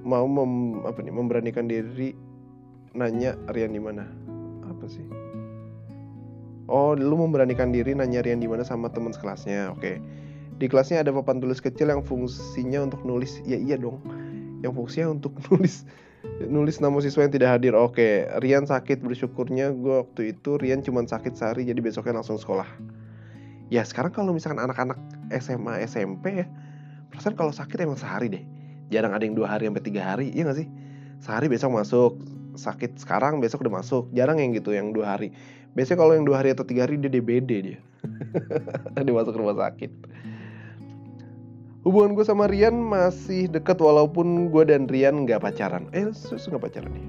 mau 0.00 0.24
mem, 0.24 0.80
apa 0.88 1.04
nih 1.04 1.12
memberanikan 1.12 1.68
diri 1.68 2.16
nanya 2.96 3.36
Rian 3.52 3.76
di 3.76 3.82
mana. 3.82 4.08
Apa 4.64 4.88
sih 4.88 5.29
oh 6.70 6.94
lu 6.94 7.18
memberanikan 7.18 7.74
diri 7.74 7.92
nanya 7.92 8.22
Rian 8.22 8.38
di 8.38 8.46
mana 8.46 8.62
sama 8.62 8.88
teman 8.94 9.10
sekelasnya 9.10 9.74
oke 9.74 9.98
di 10.56 10.66
kelasnya 10.70 11.02
ada 11.02 11.10
papan 11.10 11.42
tulis 11.42 11.58
kecil 11.58 11.90
yang 11.90 12.06
fungsinya 12.06 12.86
untuk 12.86 13.02
nulis 13.02 13.42
ya 13.42 13.58
iya 13.58 13.74
dong 13.74 13.98
yang 14.62 14.72
fungsinya 14.72 15.18
untuk 15.18 15.34
nulis 15.50 15.84
nulis 16.40 16.80
nama 16.80 16.96
siswa 17.00 17.24
yang 17.24 17.32
tidak 17.32 17.48
hadir. 17.58 17.72
Oke, 17.76 18.28
Rian 18.40 18.64
sakit 18.68 19.00
bersyukurnya 19.00 19.72
gue 19.72 20.04
waktu 20.04 20.36
itu 20.36 20.60
Rian 20.60 20.84
cuma 20.84 21.04
sakit 21.04 21.36
sehari 21.36 21.68
jadi 21.68 21.80
besoknya 21.80 22.20
langsung 22.20 22.36
sekolah. 22.36 22.68
Ya 23.70 23.86
sekarang 23.86 24.10
kalau 24.10 24.34
misalkan 24.34 24.58
anak-anak 24.58 24.98
SMA 25.30 25.84
SMP 25.86 26.44
ya, 26.44 26.46
perasaan 27.12 27.38
kalau 27.38 27.54
sakit 27.54 27.78
emang 27.80 28.00
sehari 28.00 28.26
deh. 28.28 28.44
Jarang 28.90 29.14
ada 29.14 29.22
yang 29.22 29.38
dua 29.38 29.54
hari 29.54 29.70
sampai 29.70 29.84
tiga 29.86 30.02
hari, 30.02 30.34
iya 30.34 30.42
gak 30.42 30.58
sih? 30.58 30.68
Sehari 31.22 31.46
besok 31.46 31.70
masuk, 31.70 32.18
sakit 32.58 32.98
sekarang 32.98 33.38
besok 33.38 33.62
udah 33.62 33.78
masuk. 33.78 34.10
Jarang 34.10 34.42
yang 34.42 34.50
gitu 34.50 34.74
yang 34.74 34.90
dua 34.90 35.14
hari. 35.14 35.30
Biasanya 35.74 35.98
kalau 36.02 36.12
yang 36.18 36.26
dua 36.26 36.42
hari 36.42 36.50
atau 36.50 36.66
tiga 36.66 36.86
hari 36.86 36.98
dia 36.98 37.10
DBD 37.10 37.50
dia. 37.62 37.78
dia 39.04 39.14
masuk 39.14 39.38
rumah 39.38 39.54
sakit. 39.54 39.90
Hubungan 41.80 42.12
gue 42.12 42.24
sama 42.28 42.44
Rian 42.44 42.76
masih 42.76 43.48
dekat 43.48 43.80
walaupun 43.80 44.52
gue 44.52 44.68
dan 44.68 44.84
Rian 44.84 45.24
nggak 45.24 45.40
pacaran. 45.40 45.88
Eh, 45.96 46.12
sus 46.12 46.44
nggak 46.44 46.68
pacaran 46.68 46.92
nih. 46.92 47.08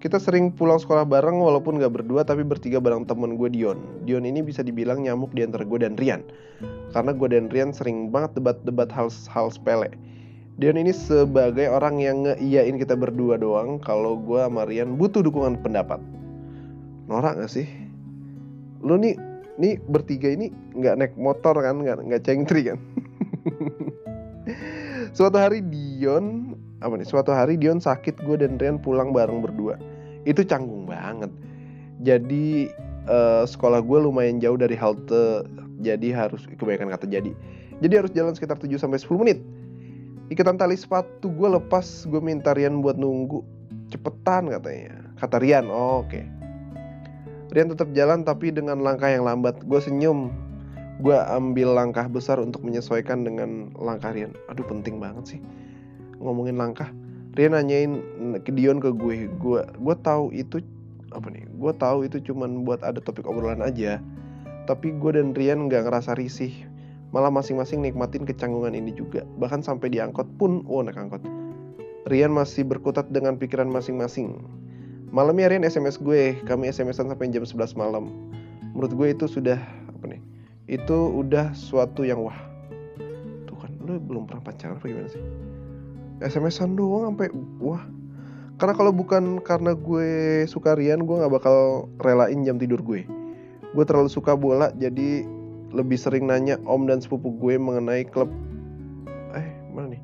Kita 0.00 0.16
sering 0.16 0.50
pulang 0.50 0.80
sekolah 0.80 1.04
bareng 1.04 1.38
walaupun 1.38 1.76
nggak 1.76 2.02
berdua 2.02 2.24
tapi 2.24 2.40
bertiga 2.42 2.80
bareng 2.82 3.06
temen 3.06 3.38
gue 3.38 3.52
Dion. 3.52 3.78
Dion 4.08 4.26
ini 4.26 4.42
bisa 4.42 4.64
dibilang 4.64 5.04
nyamuk 5.04 5.30
di 5.36 5.46
antara 5.46 5.62
gue 5.62 5.78
dan 5.78 5.94
Rian. 5.94 6.24
Karena 6.90 7.14
gue 7.14 7.28
dan 7.30 7.46
Rian 7.52 7.70
sering 7.70 8.10
banget 8.10 8.40
debat-debat 8.40 8.90
hal, 8.90 9.12
hal 9.30 9.52
sepele. 9.52 9.92
Dion 10.58 10.74
ini 10.74 10.90
sebagai 10.90 11.70
orang 11.70 12.02
yang 12.02 12.26
ngeiyain 12.26 12.74
kita 12.74 12.98
berdua 12.98 13.38
doang 13.38 13.78
kalau 13.78 14.18
gue 14.18 14.40
sama 14.40 14.66
Rian 14.66 14.98
butuh 14.98 15.22
dukungan 15.22 15.62
pendapat. 15.62 16.02
Norak 17.10 17.42
gak 17.42 17.50
sih? 17.50 17.66
Lu 18.86 18.94
nih 18.94 19.18
ini 19.58 19.76
bertiga 19.90 20.30
ini 20.30 20.48
nggak 20.78 20.94
naik 20.96 21.14
motor 21.18 21.58
kan 21.58 21.82
nggak 21.82 22.06
nggak 22.06 22.22
cengtri 22.22 22.70
kan? 22.70 22.78
Suatu 25.18 25.36
hari 25.36 25.60
Dion 25.66 26.54
apa 26.80 26.94
nih? 26.94 27.04
Suatu 27.04 27.34
hari 27.34 27.58
Dion 27.58 27.82
sakit 27.82 28.22
gue 28.22 28.40
dan 28.40 28.56
Rian 28.56 28.78
pulang 28.78 29.10
bareng 29.10 29.42
berdua. 29.42 29.76
Itu 30.22 30.46
canggung 30.46 30.86
banget. 30.86 31.28
Jadi 32.00 32.70
uh, 33.10 33.44
sekolah 33.44 33.82
gue 33.84 33.98
lumayan 34.00 34.40
jauh 34.40 34.56
dari 34.56 34.78
halte 34.78 35.44
jadi 35.82 36.14
harus 36.14 36.46
kebanyakan 36.46 36.94
kata 36.94 37.10
jadi. 37.10 37.34
Jadi 37.82 37.94
harus 37.96 38.12
jalan 38.14 38.32
sekitar 38.32 38.56
7 38.56 38.70
sampai 38.78 39.02
10 39.02 39.20
menit. 39.20 39.38
Ikatan 40.30 40.56
tali 40.56 40.78
sepatu 40.78 41.26
gue 41.26 41.48
lepas 41.58 42.06
gue 42.06 42.22
minta 42.22 42.54
Rian 42.54 42.80
buat 42.80 42.96
nunggu. 42.96 43.42
Cepetan 43.90 44.46
katanya. 44.46 45.10
Kata 45.18 45.36
Rian 45.42 45.68
oh, 45.68 46.06
oke. 46.06 46.14
okay. 46.14 46.39
Rian 47.50 47.66
tetap 47.66 47.90
jalan 47.90 48.22
tapi 48.22 48.54
dengan 48.54 48.78
langkah 48.78 49.10
yang 49.10 49.26
lambat. 49.26 49.58
Gue 49.66 49.82
senyum. 49.82 50.30
Gue 51.02 51.16
ambil 51.16 51.74
langkah 51.74 52.06
besar 52.06 52.38
untuk 52.38 52.62
menyesuaikan 52.62 53.26
dengan 53.26 53.74
langkah 53.74 54.14
Rian. 54.14 54.36
Aduh 54.46 54.62
penting 54.68 55.02
banget 55.02 55.36
sih 55.36 55.40
ngomongin 56.20 56.60
langkah. 56.60 56.92
Rian 57.34 57.56
nanyain 57.56 58.04
ke 58.44 58.52
Dion 58.52 58.78
ke 58.78 58.92
gue. 58.94 59.26
Gue 59.40 59.60
gue 59.64 59.96
tahu 60.04 60.30
itu 60.30 60.62
apa 61.10 61.26
nih? 61.32 61.48
Gue 61.58 61.72
tahu 61.74 62.06
itu 62.06 62.22
cuman 62.30 62.62
buat 62.62 62.84
ada 62.86 63.00
topik 63.02 63.26
obrolan 63.26 63.64
aja. 63.64 63.98
Tapi 64.68 64.94
gue 64.94 65.10
dan 65.16 65.34
Rian 65.34 65.66
nggak 65.66 65.88
ngerasa 65.88 66.14
risih. 66.14 66.52
Malah 67.10 67.34
masing-masing 67.34 67.82
nikmatin 67.82 68.22
kecanggungan 68.22 68.76
ini 68.76 68.94
juga. 68.94 69.26
Bahkan 69.40 69.66
sampai 69.66 69.90
diangkot 69.90 70.38
pun 70.38 70.62
oh 70.70 70.84
naik 70.84 71.00
angkot. 71.00 71.24
Rian 72.06 72.30
masih 72.30 72.62
berkutat 72.62 73.10
dengan 73.10 73.34
pikiran 73.34 73.66
masing-masing 73.66 74.38
malamnya 75.10 75.50
Rian 75.50 75.66
SMS 75.66 75.98
gue 75.98 76.38
kami 76.46 76.70
SMS-an 76.70 77.10
sampai 77.10 77.30
jam 77.34 77.42
11 77.42 77.74
malam. 77.74 78.10
Menurut 78.72 78.92
gue 78.94 79.08
itu 79.10 79.26
sudah 79.26 79.58
apa 79.90 80.04
nih 80.06 80.22
itu 80.70 80.96
udah 80.96 81.50
suatu 81.52 82.06
yang 82.06 82.22
wah. 82.22 82.38
Tuh 83.50 83.58
kan 83.58 83.74
lu 83.82 83.98
belum 83.98 84.30
pernah 84.30 84.42
pacaran 84.46 84.78
apa 84.78 84.86
gimana 84.86 85.10
sih? 85.10 85.22
SMS-an 86.22 86.78
doang 86.78 87.10
sampai 87.10 87.28
wah. 87.58 87.82
Karena 88.60 88.76
kalau 88.76 88.92
bukan 88.94 89.42
karena 89.42 89.74
gue 89.74 90.10
suka 90.46 90.78
Rian 90.78 91.02
gue 91.02 91.16
nggak 91.18 91.32
bakal 91.32 91.90
relain 92.00 92.46
jam 92.46 92.56
tidur 92.56 92.78
gue. 92.80 93.02
Gue 93.74 93.84
terlalu 93.86 94.10
suka 94.10 94.38
bola 94.38 94.70
jadi 94.78 95.26
lebih 95.70 95.98
sering 95.98 96.26
nanya 96.26 96.58
om 96.66 96.86
dan 96.86 97.02
sepupu 97.02 97.34
gue 97.34 97.58
mengenai 97.58 98.06
klub. 98.06 98.30
Eh 99.34 99.46
mana 99.74 99.98
nih? 99.98 100.02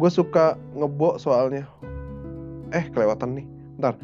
Gue 0.00 0.08
suka 0.08 0.56
ngebok 0.72 1.20
soalnya. 1.20 1.68
Eh 2.72 2.88
kelewatan 2.88 3.36
nih. 3.36 3.46
Ntar 3.76 3.98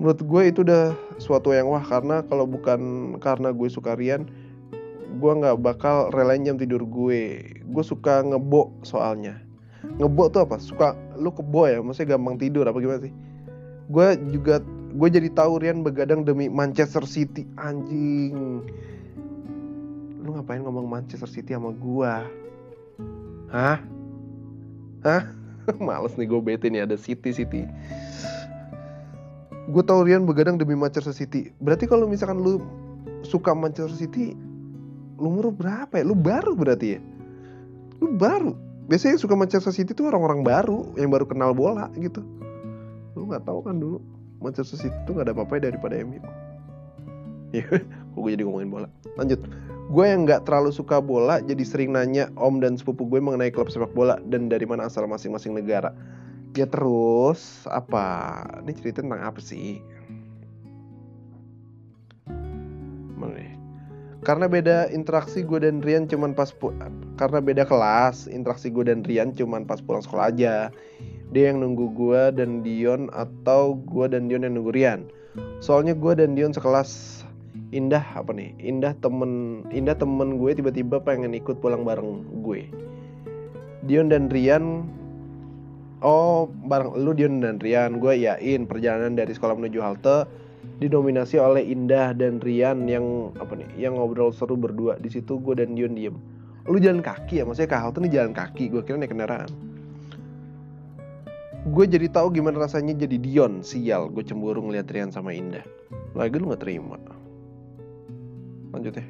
menurut 0.00 0.20
gue 0.24 0.42
itu 0.48 0.60
udah 0.64 0.96
suatu 1.20 1.52
yang 1.52 1.68
wah 1.68 1.84
karena 1.84 2.24
kalau 2.24 2.48
bukan 2.48 3.14
karena 3.20 3.52
gue 3.52 3.68
suka 3.68 3.92
Rian 3.92 4.24
gue 5.20 5.32
nggak 5.36 5.60
bakal 5.60 6.08
relain 6.16 6.48
jam 6.48 6.56
tidur 6.56 6.80
gue. 6.88 7.44
Gue 7.68 7.84
suka 7.84 8.24
ngebok 8.24 8.80
soalnya. 8.80 9.36
Ngebok 10.00 10.32
tuh 10.32 10.40
apa? 10.48 10.56
Suka 10.56 10.96
lu 11.20 11.28
kebo 11.28 11.68
ya? 11.68 11.84
Maksudnya 11.84 12.16
gampang 12.16 12.40
tidur 12.40 12.64
apa 12.64 12.80
gimana 12.80 13.04
sih? 13.04 13.12
Gue 13.92 14.16
juga 14.32 14.64
gue 14.96 15.08
jadi 15.12 15.28
tahu 15.36 15.60
Rian 15.60 15.84
begadang 15.84 16.24
demi 16.24 16.48
Manchester 16.48 17.04
City. 17.04 17.44
Anjing. 17.60 18.64
Lu 20.24 20.32
ngapain 20.32 20.64
ngomong 20.64 20.88
Manchester 20.88 21.28
City 21.28 21.52
sama 21.52 21.76
gua? 21.76 22.24
Hah? 23.52 23.84
Hah? 25.04 25.22
Males 25.84 26.16
nih 26.16 26.24
gue 26.24 26.40
bete 26.40 26.66
nih 26.72 26.88
ada 26.88 26.96
City 26.96 27.36
City 27.36 27.68
gue 29.70 29.82
tau 29.86 30.02
Rian 30.02 30.26
begadang 30.26 30.58
demi 30.58 30.74
Manchester 30.74 31.14
City. 31.14 31.54
Berarti 31.62 31.86
kalau 31.86 32.10
misalkan 32.10 32.42
lu 32.42 32.58
suka 33.22 33.54
Manchester 33.54 33.94
City 33.94 34.34
lu 35.20 35.36
umur 35.38 35.54
berapa 35.54 36.00
ya? 36.00 36.04
Lu 36.04 36.18
baru 36.18 36.58
berarti 36.58 36.98
ya? 36.98 37.00
Lu 38.02 38.18
baru. 38.18 38.58
Biasanya 38.90 39.14
yang 39.14 39.22
suka 39.22 39.34
Manchester 39.38 39.70
City 39.70 39.94
tuh 39.94 40.10
orang-orang 40.10 40.42
baru 40.42 40.98
yang 40.98 41.14
baru 41.14 41.24
kenal 41.30 41.54
bola 41.54 41.86
gitu. 41.94 42.26
Lu 43.14 43.30
nggak 43.30 43.46
tahu 43.46 43.62
kan 43.62 43.78
dulu 43.78 44.02
Manchester 44.42 44.76
City 44.76 44.98
tuh 45.06 45.20
gak 45.20 45.30
ada 45.30 45.36
apa-apa 45.36 45.60
daripada 45.60 45.94
MU 46.00 46.18
ya 47.50 47.66
gue 48.14 48.30
jadi 48.30 48.42
ngomongin 48.46 48.70
bola? 48.70 48.88
Lanjut. 49.18 49.42
Gue 49.90 50.06
yang 50.06 50.22
nggak 50.22 50.46
terlalu 50.46 50.70
suka 50.70 51.02
bola 51.02 51.42
jadi 51.42 51.62
sering 51.66 51.90
nanya 51.90 52.30
om 52.38 52.62
dan 52.62 52.78
sepupu 52.78 53.10
gue 53.10 53.18
mengenai 53.18 53.50
klub 53.50 53.66
sepak 53.66 53.90
bola 53.90 54.22
dan 54.30 54.46
dari 54.46 54.62
mana 54.62 54.86
asal 54.86 55.02
masing-masing 55.10 55.50
negara 55.58 55.90
ya 56.54 56.66
terus 56.66 57.66
apa 57.70 58.42
ini 58.62 58.72
cerita 58.74 59.02
tentang 59.02 59.22
apa 59.22 59.40
sih? 59.42 59.78
Mana 63.14 63.34
nih 63.36 63.60
karena 64.20 64.52
beda 64.52 64.92
interaksi 64.92 65.40
gue 65.40 65.64
dan 65.64 65.80
Rian 65.80 66.04
cuman 66.04 66.36
pas 66.36 66.52
karena 67.16 67.40
beda 67.40 67.64
kelas 67.64 68.28
interaksi 68.28 68.68
gue 68.68 68.84
dan 68.84 69.00
Rian 69.00 69.32
cuman 69.32 69.64
pas 69.64 69.80
pulang 69.80 70.04
sekolah 70.04 70.28
aja. 70.32 70.68
Dia 71.30 71.54
yang 71.54 71.62
nunggu 71.62 71.94
gue 71.94 72.22
dan 72.36 72.60
Dion 72.60 73.06
atau 73.14 73.78
gue 73.86 74.10
dan 74.10 74.26
Dion 74.28 74.44
yang 74.44 74.60
nunggu 74.60 74.74
Rian. 74.74 75.08
Soalnya 75.62 75.96
gue 75.96 76.12
dan 76.18 76.36
Dion 76.36 76.52
sekelas. 76.52 77.22
Indah 77.70 78.02
apa 78.18 78.34
nih? 78.34 78.50
Indah 78.58 78.98
temen 78.98 79.62
Indah 79.70 79.94
temen 79.94 80.36
gue 80.42 80.52
tiba-tiba 80.58 80.98
pengen 81.00 81.32
ikut 81.32 81.62
pulang 81.62 81.86
bareng 81.86 82.26
gue. 82.44 82.66
Dion 83.88 84.12
dan 84.12 84.28
Rian 84.28 84.84
Oh 86.00 86.48
bareng 86.48 86.96
lu 86.96 87.12
Dion 87.12 87.44
dan 87.44 87.60
Rian. 87.60 88.00
Gue 88.00 88.24
yain 88.24 88.64
perjalanan 88.64 89.12
dari 89.12 89.36
sekolah 89.36 89.52
menuju 89.56 89.80
halte 89.84 90.24
Didominasi 90.80 91.36
oleh 91.36 91.60
Indah 91.68 92.16
dan 92.16 92.40
Rian 92.40 92.88
yang 92.88 93.36
apa 93.36 93.52
nih 93.52 93.68
yang 93.76 94.00
ngobrol 94.00 94.32
seru 94.32 94.56
berdua. 94.56 94.96
Di 94.96 95.12
situ 95.12 95.36
gue 95.36 95.52
dan 95.60 95.76
Dion 95.76 95.92
diem. 95.92 96.16
Lu 96.64 96.80
jalan 96.80 97.04
kaki 97.04 97.40
ya? 97.40 97.44
Maksudnya 97.44 97.68
ke 97.68 97.76
halte 97.76 98.00
nih 98.00 98.12
jalan 98.16 98.32
kaki. 98.32 98.72
Gue 98.72 98.80
kira 98.80 98.96
naik 98.96 99.12
kendaraan. 99.12 99.52
Gue 101.68 101.84
jadi 101.84 102.08
tahu 102.08 102.32
gimana 102.32 102.64
rasanya 102.64 102.96
jadi 102.96 103.20
Dion. 103.20 103.60
Sial 103.60 104.08
gue 104.08 104.24
cemburu 104.24 104.64
ngeliat 104.64 104.88
Rian 104.88 105.12
sama 105.12 105.36
Indah. 105.36 105.64
Lagi 106.16 106.40
lu 106.40 106.48
nggak 106.48 106.64
terima. 106.64 106.96
Lanjut 108.72 108.96
ya. 108.96 109.04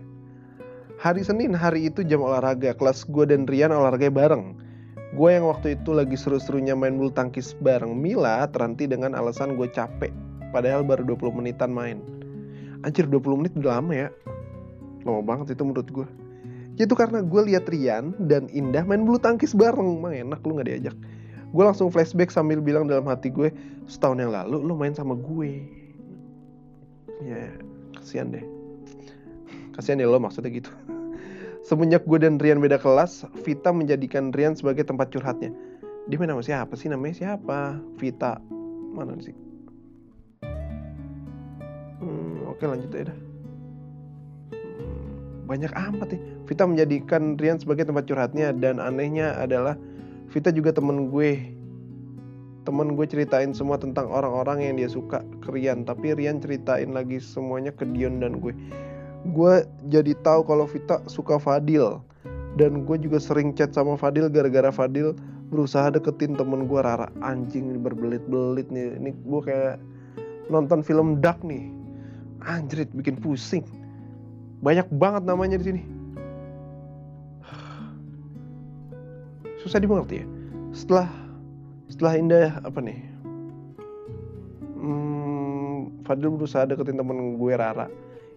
Hari 0.99 1.23
Senin 1.23 1.55
hari 1.55 1.87
itu 1.87 2.03
jam 2.03 2.19
olahraga. 2.19 2.75
Kelas 2.75 3.07
gue 3.07 3.31
dan 3.31 3.47
Rian 3.47 3.71
olahraga 3.71 4.11
bareng 4.11 4.70
gue 5.11 5.31
yang 5.31 5.47
waktu 5.51 5.75
itu 5.75 5.91
lagi 5.91 6.15
seru-serunya 6.15 6.79
main 6.79 6.95
bulu 6.95 7.11
tangkis 7.11 7.59
bareng 7.59 7.99
Mila 7.99 8.47
terhenti 8.51 8.87
dengan 8.87 9.19
alasan 9.19 9.59
gue 9.59 9.67
capek. 9.71 10.15
Padahal 10.51 10.83
baru 10.83 11.03
20 11.03 11.39
menitan 11.43 11.71
main. 11.71 11.99
Anjir 12.87 13.07
20 13.07 13.39
menit 13.39 13.53
udah 13.59 13.79
lama 13.79 13.93
ya. 13.93 14.09
Lama 15.03 15.23
banget 15.23 15.55
itu 15.59 15.63
menurut 15.67 15.89
gue 15.91 16.07
ya 16.81 16.89
itu 16.89 16.97
karena 16.97 17.21
gue 17.21 17.43
lihat 17.45 17.69
Rian 17.69 18.17
dan 18.25 18.49
Indah 18.49 18.89
main 18.89 19.05
bulu 19.05 19.21
tangkis 19.21 19.53
bareng. 19.53 20.01
Mah 20.01 20.17
enak 20.17 20.41
lu 20.49 20.57
gak 20.57 20.65
diajak. 20.73 20.97
Gue 21.53 21.63
langsung 21.67 21.93
flashback 21.93 22.33
sambil 22.33 22.65
bilang 22.65 22.89
dalam 22.89 23.05
hati 23.05 23.29
gue 23.29 23.53
setahun 23.85 24.17
yang 24.17 24.33
lalu 24.33 24.65
lu 24.65 24.73
main 24.73 24.97
sama 24.97 25.13
gue. 25.13 25.61
Ya 27.21 27.53
kasihan 28.01 28.33
deh. 28.33 28.45
Kasihan 29.77 30.01
ya 30.01 30.09
lo 30.09 30.17
maksudnya 30.17 30.49
gitu 30.49 30.73
semenjak 31.71 32.03
gue 32.03 32.19
dan 32.19 32.35
Rian 32.43 32.59
beda 32.59 32.83
kelas 32.83 33.23
Vita 33.47 33.71
menjadikan 33.71 34.35
Rian 34.35 34.59
sebagai 34.59 34.83
tempat 34.83 35.15
curhatnya. 35.15 35.55
Dia 36.11 36.19
main 36.19 36.35
siapa 36.43 36.75
sih? 36.75 36.91
Namanya 36.91 37.15
siapa? 37.15 37.79
Vita. 37.95 38.43
Mana 38.91 39.15
sih? 39.23 39.31
Hmm, 42.03 42.43
oke 42.51 42.67
lanjut 42.67 42.91
aja 42.91 43.15
dah. 43.15 43.19
Hmm, 44.51 45.47
banyak 45.47 45.71
amat 45.71 46.09
nih 46.11 46.23
Vita 46.51 46.67
menjadikan 46.67 47.39
Rian 47.39 47.63
sebagai 47.63 47.87
tempat 47.87 48.11
curhatnya 48.11 48.51
dan 48.51 48.83
anehnya 48.83 49.39
adalah 49.39 49.79
Vita 50.35 50.51
juga 50.51 50.75
temen 50.75 51.07
gue. 51.15 51.55
Temen 52.67 52.99
gue 52.99 53.07
ceritain 53.07 53.55
semua 53.55 53.79
tentang 53.79 54.11
orang-orang 54.11 54.67
yang 54.67 54.75
dia 54.75 54.91
suka 54.91 55.23
ke 55.39 55.55
Rian 55.55 55.87
tapi 55.87 56.19
Rian 56.19 56.43
ceritain 56.43 56.91
lagi 56.91 57.23
semuanya 57.23 57.71
ke 57.71 57.87
Dion 57.87 58.19
dan 58.19 58.43
gue 58.43 58.51
gue 59.29 59.55
jadi 59.93 60.17
tahu 60.25 60.41
kalau 60.49 60.65
Vita 60.65 61.05
suka 61.05 61.37
Fadil. 61.37 62.01
Dan 62.59 62.83
gue 62.83 62.97
juga 62.99 63.23
sering 63.23 63.55
chat 63.55 63.71
sama 63.71 63.95
Fadil 63.95 64.27
gara-gara 64.27 64.73
Fadil 64.75 65.15
berusaha 65.53 65.93
deketin 65.93 66.35
temen 66.35 66.67
gue 66.67 66.81
Rara. 66.81 67.07
Anjing 67.21 67.79
berbelit-belit 67.85 68.67
nih. 68.73 68.97
Ini 68.97 69.11
gue 69.13 69.41
kayak 69.45 69.77
nonton 70.49 70.83
film 70.83 71.21
Dark 71.21 71.45
nih. 71.45 71.71
Anjrit 72.43 72.89
bikin 72.97 73.21
pusing. 73.21 73.63
Banyak 74.65 74.89
banget 74.97 75.23
namanya 75.29 75.61
di 75.61 75.65
sini. 75.69 75.83
Susah 79.63 79.77
dimengerti 79.77 80.25
ya? 80.25 80.27
Setelah 80.73 81.09
setelah 81.93 82.13
Indah 82.17 82.51
apa 82.65 82.81
nih? 82.81 82.99
Hmm, 84.81 85.93
Fadil 86.09 86.33
berusaha 86.33 86.65
deketin 86.65 86.97
temen 86.97 87.37
gue 87.37 87.53
Rara 87.53 87.87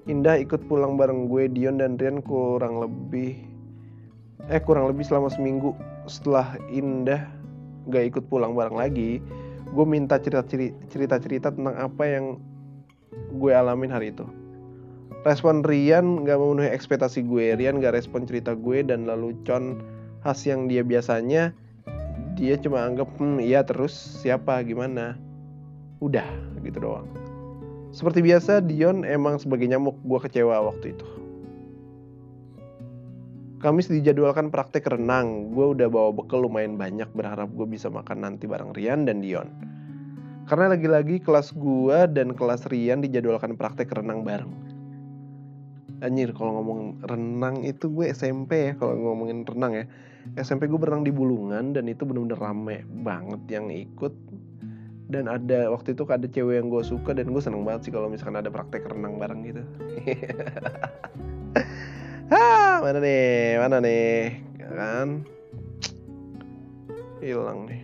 Indah 0.03 0.35
ikut 0.35 0.67
pulang 0.67 0.99
bareng 0.99 1.31
gue 1.31 1.47
Dion 1.47 1.79
dan 1.79 1.95
Rian 1.95 2.19
kurang 2.19 2.83
lebih 2.83 3.39
eh 4.51 4.59
kurang 4.59 4.91
lebih 4.91 5.07
selama 5.07 5.31
seminggu 5.31 5.71
setelah 6.11 6.59
Indah 6.67 7.23
gak 7.87 8.11
ikut 8.11 8.27
pulang 8.27 8.51
bareng 8.51 8.75
lagi 8.75 9.23
gue 9.71 9.85
minta 9.87 10.19
cerita 10.19 10.43
cerita 10.91 11.15
cerita 11.23 11.47
tentang 11.55 11.79
apa 11.79 12.03
yang 12.03 12.35
gue 13.39 13.51
alamin 13.55 13.89
hari 13.89 14.11
itu. 14.11 14.27
Respon 15.23 15.63
Rian 15.63 16.27
gak 16.27 16.35
memenuhi 16.35 16.67
ekspektasi 16.67 17.23
gue 17.23 17.55
Rian 17.55 17.79
gak 17.79 17.95
respon 17.95 18.27
cerita 18.27 18.59
gue 18.59 18.83
dan 18.83 19.07
lalu 19.07 19.31
Con 19.47 19.79
khas 20.19 20.43
yang 20.43 20.67
dia 20.67 20.83
biasanya 20.83 21.55
dia 22.35 22.59
cuma 22.59 22.83
anggap 22.83 23.07
hmm 23.15 23.39
iya 23.39 23.63
terus 23.63 23.95
siapa 24.19 24.59
gimana? 24.67 25.15
Udah 26.03 26.27
gitu 26.59 26.83
doang 26.83 27.22
Seperti 27.93 28.25
biasa, 28.25 28.65
Dion 28.65 29.05
emang 29.05 29.37
sebagai 29.37 29.69
nyamuk. 29.69 30.01
Gue 30.01 30.17
kecewa 30.17 30.65
waktu 30.65 30.97
itu. 30.97 31.05
Kamis 33.61 33.87
dijadwalkan 33.87 34.49
praktek 34.49 34.89
renang. 34.89 35.53
Gue 35.53 35.77
udah 35.77 35.87
bawa 35.87 36.09
bekal 36.09 36.41
lumayan 36.41 36.75
banyak 36.75 37.07
berharap 37.13 37.53
gue 37.53 37.69
bisa 37.69 37.87
makan 37.93 38.25
nanti 38.25 38.49
bareng 38.49 38.73
Rian 38.73 39.05
dan 39.05 39.21
Dion. 39.21 39.47
Karena 40.49 40.73
lagi-lagi 40.73 41.23
kelas 41.23 41.55
gue 41.55 41.97
dan 42.11 42.35
kelas 42.35 42.67
Rian 42.67 42.99
dijadwalkan 43.05 43.55
praktek 43.55 43.93
renang 43.93 44.25
bareng. 44.25 44.51
Anjir 46.03 46.35
kalau 46.35 46.59
ngomong 46.59 47.07
renang 47.07 47.63
itu 47.63 47.87
gue 47.87 48.11
SMP 48.11 48.67
ya 48.67 48.73
kalau 48.75 48.97
ngomongin 48.97 49.47
renang 49.47 49.71
ya. 49.71 49.85
SMP 50.35 50.67
gue 50.67 50.75
berenang 50.75 51.05
di 51.05 51.13
Bulungan 51.15 51.71
dan 51.71 51.87
itu 51.87 52.03
bener-bener 52.03 52.41
rame 52.41 52.83
banget 53.05 53.39
yang 53.47 53.71
ikut. 53.71 54.11
Dan 55.13 55.29
ada 55.29 55.69
waktu 55.69 55.93
itu 55.93 56.09
ada 56.09 56.25
cewek 56.25 56.57
yang 56.57 56.73
gue 56.73 56.81
suka 56.81 57.13
dan 57.13 57.29
gue 57.29 57.37
seneng 57.37 57.61
banget 57.61 57.85
sih 57.85 57.93
kalau 57.93 58.09
misalkan 58.09 58.41
ada 58.41 58.49
praktek 58.49 58.89
renang 58.89 59.21
bareng 59.21 59.45
gitu. 59.45 59.61
ah, 62.33 62.81
mana 62.81 62.97
nih? 62.97 63.61
Mana 63.61 63.77
nih? 63.77 64.41
Kan 64.57 65.21
hilang 67.21 67.69
nih. 67.69 67.81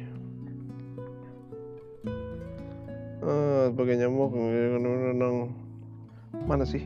Eh, 3.20 3.64
sebagai 3.70 3.96
nyamuk 4.02 4.34
renang 4.34 5.54
mana 6.50 6.66
sih? 6.66 6.82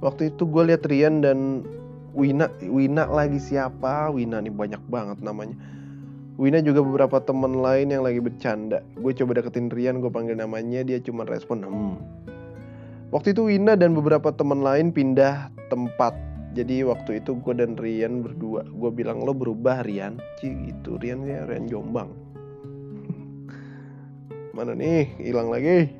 Waktu 0.00 0.32
itu 0.34 0.48
gue 0.48 0.72
lihat 0.72 0.88
Rian 0.88 1.20
dan 1.20 1.68
Wina, 2.16 2.48
Wina 2.64 3.04
lagi 3.04 3.36
siapa? 3.36 4.08
Wina 4.08 4.40
nih 4.40 4.50
banyak 4.50 4.80
banget 4.88 5.20
namanya. 5.20 5.54
Wina 6.42 6.58
juga 6.58 6.82
beberapa 6.82 7.22
teman 7.22 7.62
lain 7.62 7.94
yang 7.94 8.02
lagi 8.02 8.18
bercanda. 8.18 8.82
Gue 8.98 9.14
coba 9.14 9.38
deketin 9.38 9.70
Rian, 9.70 10.02
gue 10.02 10.10
panggil 10.10 10.34
namanya, 10.34 10.82
dia 10.82 10.98
cuma 10.98 11.22
respon 11.22 11.62
hmm. 11.62 11.94
Waktu 13.14 13.30
itu 13.30 13.46
Wina 13.46 13.78
dan 13.78 13.94
beberapa 13.94 14.34
teman 14.34 14.58
lain 14.58 14.90
pindah 14.90 15.54
tempat. 15.70 16.18
Jadi 16.58 16.82
waktu 16.82 17.22
itu 17.22 17.38
gue 17.38 17.54
dan 17.54 17.78
Rian 17.78 18.26
berdua 18.26 18.66
gue 18.66 18.90
bilang 18.90 19.22
lo 19.22 19.30
berubah 19.30 19.86
Rian. 19.86 20.18
Ci 20.42 20.50
gitu 20.66 20.98
Rian 20.98 21.22
ya 21.22 21.46
Rian 21.46 21.70
Jombang. 21.70 22.10
Mana 24.58 24.74
nih 24.74 25.14
hilang 25.22 25.46
lagi. 25.46 25.94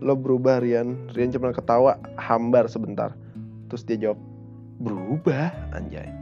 Lo 0.00 0.16
berubah 0.16 0.64
Rian. 0.64 1.12
Rian 1.12 1.28
cuma 1.28 1.52
ketawa 1.52 2.00
hambar 2.16 2.72
sebentar. 2.72 3.12
Terus 3.68 3.84
dia 3.84 4.00
jawab 4.00 4.18
berubah 4.80 5.52
anjay 5.76 6.19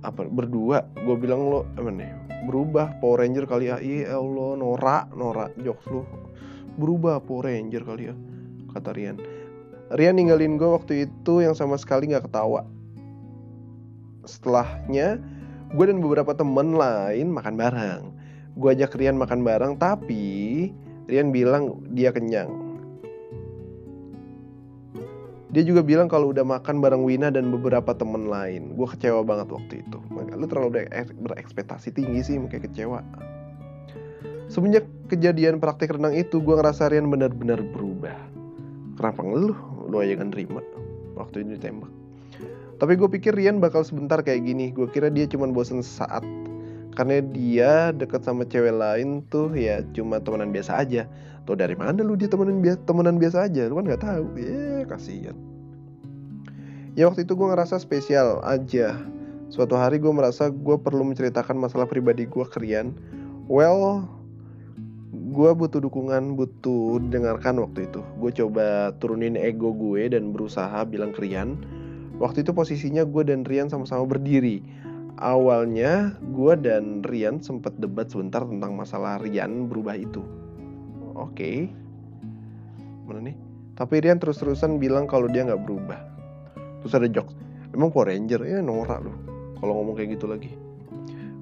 apa 0.00 0.24
berdua 0.24 0.86
gue 1.04 1.16
bilang 1.20 1.48
lo 1.48 1.68
apa 1.76 1.90
nih 1.92 2.10
berubah 2.48 3.00
Power 3.04 3.20
Ranger 3.20 3.44
kali 3.44 3.68
ya 3.68 3.76
iya 3.80 4.16
Allah 4.16 4.56
Nora 4.56 5.04
Nora 5.12 5.52
jokes 5.60 5.86
lo 5.92 6.08
berubah 6.80 7.20
Power 7.20 7.52
Ranger 7.52 7.82
kali 7.84 8.02
ya 8.08 8.14
kata 8.72 8.96
Rian 8.96 9.20
Rian 9.90 10.14
ninggalin 10.14 10.54
gue 10.54 10.70
waktu 10.70 11.10
itu 11.10 11.42
yang 11.42 11.50
sama 11.58 11.74
sekali 11.74 12.14
gak 12.14 12.30
ketawa. 12.30 12.62
Setelahnya, 14.22 15.18
gue 15.74 15.84
dan 15.90 15.98
beberapa 15.98 16.30
temen 16.30 16.78
lain 16.78 17.34
makan 17.34 17.58
bareng. 17.58 18.02
Gue 18.54 18.70
ajak 18.70 18.94
Rian 18.94 19.18
makan 19.18 19.42
bareng, 19.42 19.74
tapi 19.82 20.70
Rian 21.10 21.34
bilang 21.34 21.82
dia 21.90 22.14
kenyang. 22.14 22.54
Dia 25.50 25.66
juga 25.66 25.82
bilang 25.82 26.06
kalau 26.06 26.30
udah 26.30 26.46
makan 26.46 26.78
bareng 26.78 27.02
Wina 27.02 27.28
dan 27.34 27.50
beberapa 27.50 27.90
temen 27.90 28.30
lain. 28.30 28.78
Gue 28.78 28.86
kecewa 28.86 29.26
banget 29.26 29.50
waktu 29.50 29.82
itu. 29.82 29.98
Lu 30.14 30.46
terlalu 30.46 30.86
berekspektasi 31.26 31.90
tinggi 31.90 32.22
sih, 32.22 32.38
kayak 32.46 32.70
kecewa. 32.70 33.02
Semenjak 34.46 34.86
kejadian 35.10 35.58
praktek 35.58 35.98
renang 35.98 36.14
itu, 36.14 36.38
gue 36.38 36.54
ngerasa 36.54 36.90
Rian 36.90 37.10
benar-benar 37.10 37.62
berubah. 37.62 38.14
Kenapa 38.94 39.26
ngeluh? 39.26 39.70
lu 39.90 39.98
aja 39.98 40.14
kan 40.14 40.30
terima 40.30 40.62
waktu 41.18 41.42
ini 41.42 41.58
ditembak 41.58 41.90
tapi 42.80 42.96
gue 42.96 43.08
pikir 43.10 43.34
Rian 43.36 43.60
bakal 43.60 43.82
sebentar 43.82 44.22
kayak 44.22 44.46
gini 44.46 44.70
gue 44.70 44.86
kira 44.88 45.10
dia 45.10 45.26
cuma 45.26 45.50
bosen 45.50 45.82
saat 45.82 46.22
karena 47.00 47.24
dia 47.32 47.96
deket 47.96 48.28
sama 48.28 48.44
cewek 48.44 48.76
lain 48.76 49.24
tuh 49.32 49.48
ya 49.56 49.80
cuma 49.96 50.20
temenan 50.20 50.52
biasa 50.52 50.84
aja. 50.84 51.08
Tuh 51.48 51.56
dari 51.56 51.72
mana 51.72 52.04
lu 52.04 52.12
dia 52.12 52.28
temenan 52.28 52.60
biasa 52.60 52.76
temenan 52.84 53.16
biasa 53.16 53.48
aja? 53.48 53.72
Lu 53.72 53.80
kan 53.80 53.88
nggak 53.88 54.04
tahu. 54.04 54.36
Ya 54.36 54.44
yeah, 54.44 54.80
kasihan. 54.84 55.32
Ya 56.92 57.08
waktu 57.08 57.24
itu 57.24 57.32
gue 57.32 57.48
ngerasa 57.48 57.80
spesial 57.80 58.44
aja. 58.44 59.00
Suatu 59.48 59.80
hari 59.80 59.96
gue 59.96 60.12
merasa 60.12 60.52
gue 60.52 60.76
perlu 60.76 61.08
menceritakan 61.08 61.56
masalah 61.56 61.88
pribadi 61.88 62.28
gue 62.28 62.44
ke 62.44 62.60
Rian. 62.60 62.92
Well 63.48 64.04
gue 65.08 65.50
butuh 65.56 65.80
dukungan 65.80 66.36
butuh 66.36 67.00
dengarkan 67.08 67.64
waktu 67.64 67.88
itu. 67.88 68.04
Gue 68.20 68.28
coba 68.28 68.92
turunin 69.00 69.40
ego 69.40 69.72
gue 69.72 70.04
dan 70.12 70.36
berusaha 70.36 70.84
bilang 70.84 71.16
ke 71.16 71.24
Rian. 71.24 71.56
Waktu 72.20 72.44
itu 72.44 72.52
posisinya 72.52 73.08
gue 73.08 73.24
dan 73.24 73.48
Rian 73.48 73.72
sama-sama 73.72 74.04
berdiri 74.04 74.60
awalnya 75.20 76.16
gue 76.32 76.54
dan 76.56 77.04
Rian 77.04 77.44
sempat 77.44 77.76
debat 77.76 78.08
sebentar 78.08 78.42
tentang 78.42 78.72
masalah 78.74 79.20
Rian 79.20 79.68
berubah 79.68 79.94
itu. 79.94 80.24
Oke. 81.14 81.36
Okay. 81.36 81.56
mana 83.04 83.30
nih? 83.30 83.36
Tapi 83.76 83.94
Rian 84.00 84.18
terus-terusan 84.18 84.80
bilang 84.80 85.04
kalau 85.04 85.28
dia 85.28 85.44
nggak 85.44 85.62
berubah. 85.62 86.00
Terus 86.82 86.96
ada 86.96 87.08
jokes. 87.12 87.36
Emang 87.76 87.92
Power 87.92 88.08
Ranger? 88.10 88.42
Ya 88.48 88.64
norak 88.64 89.04
loh. 89.04 89.16
Kalau 89.60 89.76
ngomong 89.78 89.94
kayak 89.94 90.16
gitu 90.16 90.26
lagi. 90.26 90.56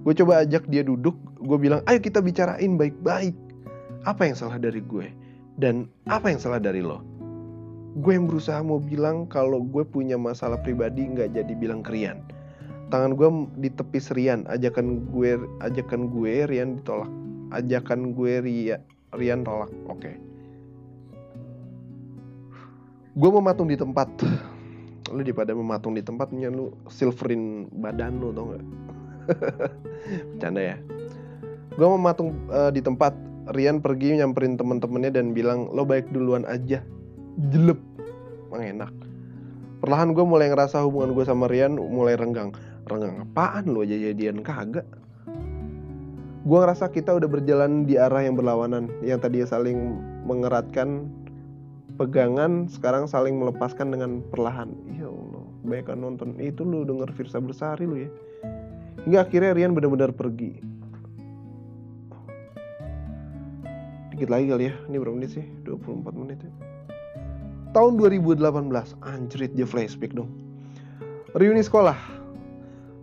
Gue 0.02 0.12
coba 0.18 0.42
ajak 0.42 0.66
dia 0.66 0.82
duduk. 0.82 1.14
Gue 1.38 1.56
bilang 1.56 1.80
ayo 1.86 2.02
kita 2.02 2.18
bicarain 2.18 2.74
baik-baik. 2.74 3.34
Apa 4.02 4.26
yang 4.26 4.36
salah 4.36 4.58
dari 4.58 4.82
gue? 4.82 5.06
Dan 5.58 5.86
apa 6.10 6.30
yang 6.30 6.42
salah 6.42 6.58
dari 6.58 6.82
lo? 6.82 7.02
Gue 7.98 8.14
yang 8.14 8.30
berusaha 8.30 8.58
mau 8.62 8.78
bilang 8.78 9.26
kalau 9.26 9.62
gue 9.62 9.82
punya 9.82 10.14
masalah 10.14 10.58
pribadi 10.62 11.06
nggak 11.06 11.34
jadi 11.34 11.52
bilang 11.58 11.82
ke 11.82 11.94
Rian 11.94 12.37
tangan 12.88 13.12
gue 13.14 13.28
di 13.60 13.68
tepi 13.72 14.00
Rian. 14.00 14.48
Ajakan 14.48 15.08
gue 15.12 15.36
ajakan 15.60 16.00
gue 16.12 16.34
Rian 16.48 16.80
ditolak. 16.80 17.12
Ajakan 17.48 18.12
gue 18.12 18.32
Ria, 18.44 18.76
Rian 19.16 19.40
tolak. 19.44 19.72
Oke. 19.88 20.00
Okay. 20.00 20.14
gue 23.18 23.30
mematung 23.34 23.66
di 23.66 23.74
tempat. 23.74 24.08
Lu 25.10 25.24
daripada 25.24 25.56
mematung 25.56 25.96
di 25.96 26.04
tempatnya 26.04 26.52
lu 26.52 26.70
silverin 26.86 27.66
badan 27.72 28.20
lu 28.20 28.30
tau 28.30 28.52
gak 28.52 28.62
bercanda 30.36 30.60
ya. 30.60 30.76
Gue 31.74 31.88
mematung 31.88 32.36
uh, 32.52 32.72
di 32.72 32.84
tempat. 32.84 33.16
Rian 33.48 33.80
pergi 33.80 34.20
nyamperin 34.20 34.60
temen-temennya 34.60 35.08
dan 35.16 35.32
bilang 35.32 35.72
lo 35.72 35.88
baik 35.88 36.12
duluan 36.12 36.44
aja. 36.44 36.84
Jelep 37.48 37.80
emang 38.52 38.64
enak. 38.76 38.92
Perlahan 39.80 40.12
gue 40.12 40.20
mulai 40.20 40.52
ngerasa 40.52 40.84
hubungan 40.84 41.16
gue 41.16 41.24
sama 41.24 41.48
Rian 41.48 41.80
mulai 41.80 42.12
renggang 42.20 42.52
renggang 42.88 43.22
apaan 43.22 43.70
lo 43.70 43.84
aja 43.84 43.96
jadian 43.96 44.40
kagak? 44.40 44.88
Gue 46.48 46.58
ngerasa 46.64 46.88
kita 46.88 47.12
udah 47.12 47.28
berjalan 47.28 47.84
di 47.84 48.00
arah 48.00 48.24
yang 48.24 48.34
berlawanan 48.34 48.88
yang 49.04 49.20
tadi 49.20 49.44
saling 49.44 50.00
mengeratkan 50.24 51.12
pegangan 52.00 52.70
sekarang 52.72 53.04
saling 53.04 53.36
melepaskan 53.36 53.92
dengan 53.92 54.24
perlahan. 54.32 54.72
Ya 54.96 55.12
Allah 55.12 55.44
baik 55.68 55.92
nonton. 55.92 56.40
Itu 56.40 56.64
lu 56.64 56.88
denger 56.88 57.12
Firsa 57.12 57.38
Bersari 57.42 57.84
lu 57.84 58.00
ya? 58.00 58.10
Hingga 59.04 59.28
akhirnya 59.28 59.52
Rian 59.52 59.76
benar-benar 59.76 60.16
pergi. 60.16 60.58
Dikit 64.14 64.28
lagi 64.32 64.50
kali 64.50 64.64
ya 64.72 64.74
ini 64.90 64.96
berapa 64.98 65.14
menit 65.14 65.30
sih? 65.36 65.46
24 65.68 66.10
menit 66.16 66.38
ya. 66.42 66.50
Tahun 67.76 68.00
2018 68.00 68.42
anjrit 69.04 69.52
dia 69.54 69.68
flashback 69.68 70.16
dong. 70.16 70.32
Reuni 71.36 71.62
sekolah 71.62 72.17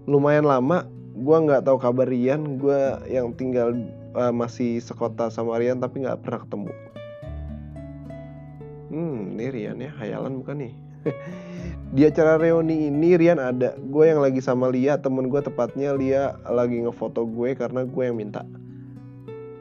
lumayan 0.06 0.46
lama 0.46 0.86
gue 1.16 1.38
nggak 1.50 1.66
tahu 1.66 1.78
kabar 1.82 2.06
Rian 2.06 2.62
gue 2.62 2.82
yang 3.10 3.34
tinggal 3.34 3.74
uh, 4.14 4.30
masih 4.30 4.78
sekota 4.78 5.34
sama 5.34 5.58
Rian 5.58 5.82
tapi 5.82 6.06
nggak 6.06 6.22
pernah 6.22 6.40
ketemu. 6.46 6.72
Hmm 8.94 9.20
ini 9.36 9.46
Rian 9.50 9.78
ya 9.82 9.92
hayalan 9.98 10.46
bukan 10.46 10.70
nih? 10.70 10.74
Di 11.96 12.02
acara 12.06 12.38
reuni 12.38 12.92
ini 12.92 13.18
Rian 13.18 13.42
ada 13.42 13.74
gue 13.80 14.06
yang 14.06 14.22
lagi 14.22 14.44
sama 14.44 14.70
Lia 14.70 15.02
temen 15.02 15.32
gue 15.32 15.42
tepatnya 15.42 15.98
Lia 15.98 16.38
lagi 16.46 16.86
ngefoto 16.86 17.26
gue 17.26 17.58
karena 17.58 17.88
gue 17.88 18.04
yang 18.06 18.18
minta. 18.20 18.46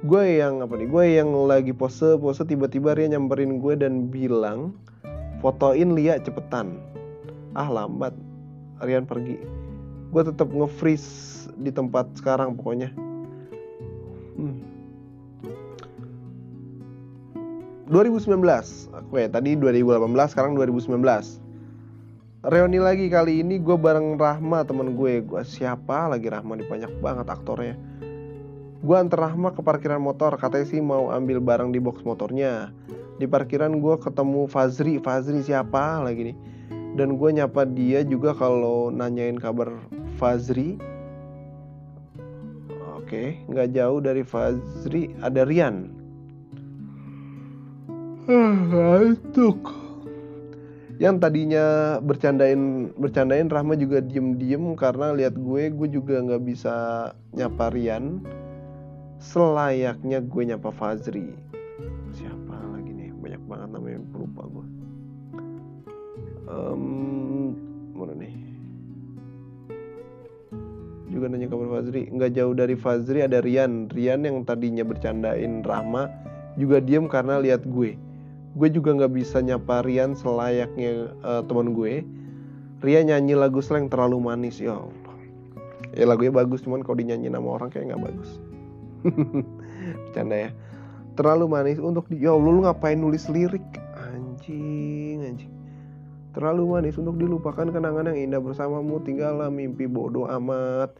Gue 0.05 0.37
yang 0.37 0.61
apa 0.61 0.77
nih 0.77 0.89
gue 0.91 1.05
yang 1.17 1.33
lagi 1.49 1.73
pose 1.73 2.21
pose 2.21 2.45
tiba-tiba 2.45 2.93
dia 2.93 3.09
nyamperin 3.17 3.57
gue 3.57 3.75
dan 3.81 4.13
bilang 4.13 4.77
fotoin 5.41 5.97
Lia 5.97 6.21
cepetan. 6.21 6.77
Ah 7.57 7.71
lambat. 7.71 8.13
Rian 8.83 9.07
pergi 9.09 9.63
gue 10.14 10.22
tetap 10.22 10.46
nge-freeze 10.46 11.50
di 11.59 11.74
tempat 11.74 12.14
sekarang 12.14 12.55
pokoknya. 12.55 12.94
Hmm. 14.38 14.62
2019 17.90 18.38
oke 18.94 19.22
tadi 19.29 19.50
2018 19.61 20.33
sekarang 20.33 20.57
2019 20.57 21.44
reuni 22.44 22.81
lagi 22.81 23.09
kali 23.09 23.40
ini 23.40 23.57
gue 23.57 23.77
bareng 23.77 24.20
Rahma 24.20 24.68
temen 24.68 24.92
gue. 24.96 25.24
Gue 25.24 25.42
siapa 25.48 26.12
lagi 26.12 26.29
Rahma? 26.29 26.61
Nih 26.61 26.68
banyak 26.68 26.92
banget 27.00 27.27
aktornya. 27.33 27.77
Gue 28.85 28.96
antar 29.00 29.33
Rahma 29.33 29.57
ke 29.57 29.64
parkiran 29.64 29.96
motor, 29.96 30.37
katanya 30.37 30.68
sih 30.68 30.77
mau 30.85 31.09
ambil 31.09 31.40
barang 31.40 31.72
di 31.72 31.81
box 31.81 32.05
motornya. 32.05 32.68
Di 33.16 33.24
parkiran 33.24 33.81
gue 33.81 33.96
ketemu 33.96 34.44
Fazri, 34.44 35.00
Fazri 35.00 35.40
siapa 35.40 36.05
lagi 36.05 36.33
nih? 36.33 36.37
Dan 36.95 37.19
gue 37.19 37.31
nyapa 37.35 37.67
dia 37.67 38.07
juga 38.07 38.31
kalau 38.35 38.89
nanyain 38.89 39.35
kabar 39.35 39.71
Fazri. 40.15 40.79
Oke, 42.95 43.43
nggak 43.51 43.75
jauh 43.75 43.99
dari 44.01 44.23
Fazri 44.23 45.11
ada 45.21 45.43
Rian. 45.43 45.91
Ngantuk. 48.25 49.61
Yang 51.03 51.17
tadinya 51.21 51.99
bercandain 51.99 52.95
bercandain 52.95 53.51
Rahma 53.51 53.75
juga 53.75 53.99
diem-diem 53.99 54.79
karena 54.79 55.11
lihat 55.11 55.35
gue, 55.35 55.75
gue 55.75 55.89
juga 55.91 56.23
nggak 56.23 56.43
bisa 56.47 56.75
nyapa 57.35 57.75
Rian 57.75 58.23
selayaknya 59.25 60.21
gue 60.21 60.43
nyapa 60.53 60.69
Fazri 60.69 61.33
um, 66.55 66.83
mana 67.99 68.14
nih? 68.14 68.35
Juga 71.11 71.31
nanya 71.31 71.51
kabar 71.51 71.79
Fazri. 71.79 72.07
Nggak 72.11 72.31
jauh 72.38 72.55
dari 72.55 72.75
Fazri 72.79 73.27
ada 73.27 73.43
Rian. 73.43 73.90
Rian 73.90 74.23
yang 74.23 74.47
tadinya 74.47 74.87
bercandain 74.87 75.67
Rahma 75.67 76.11
juga 76.55 76.79
diem 76.79 77.11
karena 77.11 77.43
lihat 77.43 77.67
gue. 77.67 77.99
Gue 78.55 78.69
juga 78.71 78.95
nggak 78.95 79.12
bisa 79.14 79.43
nyapa 79.43 79.83
Rian 79.83 80.14
selayaknya 80.14 81.11
uh, 81.27 81.43
teman 81.47 81.75
gue. 81.75 82.07
Rian 82.83 83.11
nyanyi 83.11 83.35
lagu 83.35 83.59
slang 83.59 83.90
terlalu 83.90 84.23
manis 84.23 84.62
ya 84.62 84.79
ya 85.95 86.05
lagunya 86.11 86.35
bagus 86.35 86.67
cuman 86.67 86.83
kalau 86.83 86.99
dinyanyi 86.99 87.31
nama 87.31 87.47
orang 87.47 87.71
kayak 87.71 87.95
nggak 87.95 88.03
bagus. 88.11 88.31
Bercanda 90.11 90.37
ya. 90.37 90.51
Terlalu 91.14 91.47
manis 91.47 91.79
untuk 91.79 92.11
di 92.11 92.27
ya 92.27 92.35
Allah 92.35 92.51
lu 92.51 92.61
ngapain 92.67 92.99
nulis 92.99 93.31
lirik? 93.31 93.62
Anjing 93.95 95.04
terlalu 96.35 96.77
manis 96.77 96.99
untuk 96.99 97.16
dilupakan 97.16 97.70
kenangan 97.70 98.11
yang 98.11 98.18
indah 98.31 98.40
bersamamu. 98.42 98.99
Tinggallah 99.01 99.49
mimpi 99.49 99.87
bodoh 99.87 100.27
amat. 100.27 100.90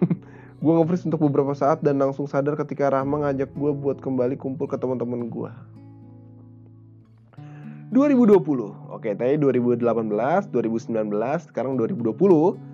Gue 0.64 0.72
nge 0.72 1.06
untuk 1.06 1.20
beberapa 1.28 1.52
saat 1.52 1.84
dan 1.84 2.00
langsung 2.00 2.24
sadar 2.24 2.56
ketika 2.56 2.88
Rahma 2.88 3.28
ngajak 3.28 3.52
gue 3.52 3.72
buat 3.74 4.00
kembali 4.00 4.38
kumpul 4.38 4.70
ke 4.70 4.78
teman-teman 4.78 5.26
gue 5.26 5.50
2020 7.90 8.38
oke 8.94 9.10
tadi 9.18 9.34
2018 9.42 9.82
2019 9.82 11.50
sekarang 11.50 11.74
2020 11.74 12.72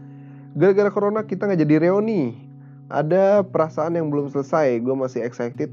gara-gara 0.54 0.90
corona 0.92 1.24
kita 1.24 1.48
nggak 1.48 1.60
jadi 1.64 1.74
reuni. 1.88 2.34
Ada 2.88 3.44
perasaan 3.44 4.00
yang 4.00 4.08
belum 4.08 4.32
selesai. 4.32 4.80
Gue 4.80 4.96
masih 4.96 5.20
excited. 5.20 5.70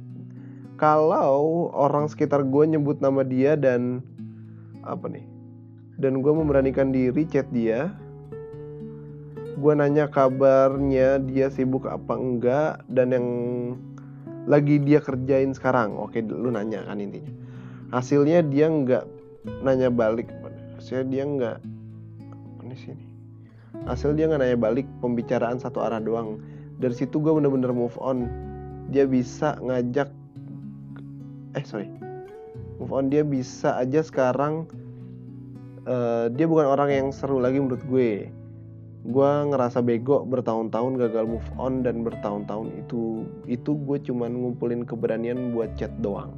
Kalau 0.75 1.71
orang 1.71 2.11
sekitar 2.11 2.43
gue 2.43 2.63
nyebut 2.67 2.99
nama 2.99 3.23
dia 3.23 3.55
dan 3.55 4.03
apa 4.83 5.07
nih 5.07 5.34
dan 5.99 6.19
gue 6.23 6.33
memberanikan 6.33 6.91
diri 6.91 7.23
chat 7.27 7.47
dia. 7.51 7.93
Gue 9.55 9.71
nanya 9.71 10.11
kabarnya 10.11 11.23
dia 11.23 11.47
sibuk 11.47 11.87
apa 11.87 12.13
enggak 12.19 12.83
dan 12.91 13.15
yang 13.15 13.27
lagi 14.45 14.77
dia 14.83 14.99
kerjain 14.99 15.55
sekarang. 15.55 15.95
Oke 15.95 16.19
lu 16.21 16.51
nanya 16.51 16.83
kan 16.85 16.99
intinya. 16.99 17.31
Hasilnya 17.95 18.43
dia 18.45 18.67
nggak 18.67 19.03
nanya 19.63 19.87
balik. 19.87 20.27
Hasilnya 20.75 21.05
dia 21.07 21.23
nggak 21.23 21.57
nih 22.65 22.79
sini 22.81 23.05
hasil 23.85 24.15
dia 24.17 24.31
nggak 24.31 24.41
nanya 24.41 24.57
balik 24.57 24.87
pembicaraan 25.03 25.59
satu 25.59 25.83
arah 25.83 25.99
doang. 25.99 26.41
Dari 26.79 26.95
situ 26.95 27.19
gue 27.19 27.31
bener-bener 27.31 27.75
move 27.75 27.95
on. 27.99 28.27
Dia 28.95 29.03
bisa 29.03 29.59
ngajak 29.59 30.07
eh 31.55 31.65
sorry. 31.67 31.91
Move 32.79 32.91
on 32.91 33.11
dia 33.11 33.27
bisa 33.27 33.75
aja 33.75 33.99
sekarang 33.99 34.67
uh, 35.85 36.25
dia 36.33 36.45
bukan 36.49 36.65
orang 36.67 36.89
yang 36.91 37.07
seru 37.13 37.37
lagi 37.39 37.61
menurut 37.61 37.81
gue. 37.87 38.29
Gue 39.05 39.31
ngerasa 39.53 39.85
bego 39.85 40.25
bertahun-tahun 40.25 40.97
gagal 40.97 41.29
move 41.29 41.49
on 41.61 41.85
dan 41.85 42.01
bertahun-tahun 42.01 42.73
itu. 42.85 43.25
Itu 43.45 43.77
gue 43.85 44.01
cuman 44.01 44.33
ngumpulin 44.33 44.81
keberanian 44.83 45.53
buat 45.53 45.77
chat 45.77 45.93
doang. 46.01 46.33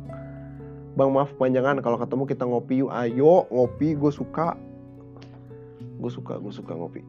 Bang 1.00 1.16
maaf 1.16 1.32
panjangan 1.40 1.80
kalau 1.80 1.96
ketemu 1.96 2.24
kita 2.28 2.44
ngopi 2.44 2.84
yuk. 2.84 2.92
Ayo 2.92 3.48
ngopi. 3.48 3.96
Gue 3.96 4.12
suka. 4.12 4.60
Gue 5.98 6.12
suka 6.12 6.36
gue 6.44 6.52
suka 6.52 6.76
ngopi. 6.76 7.02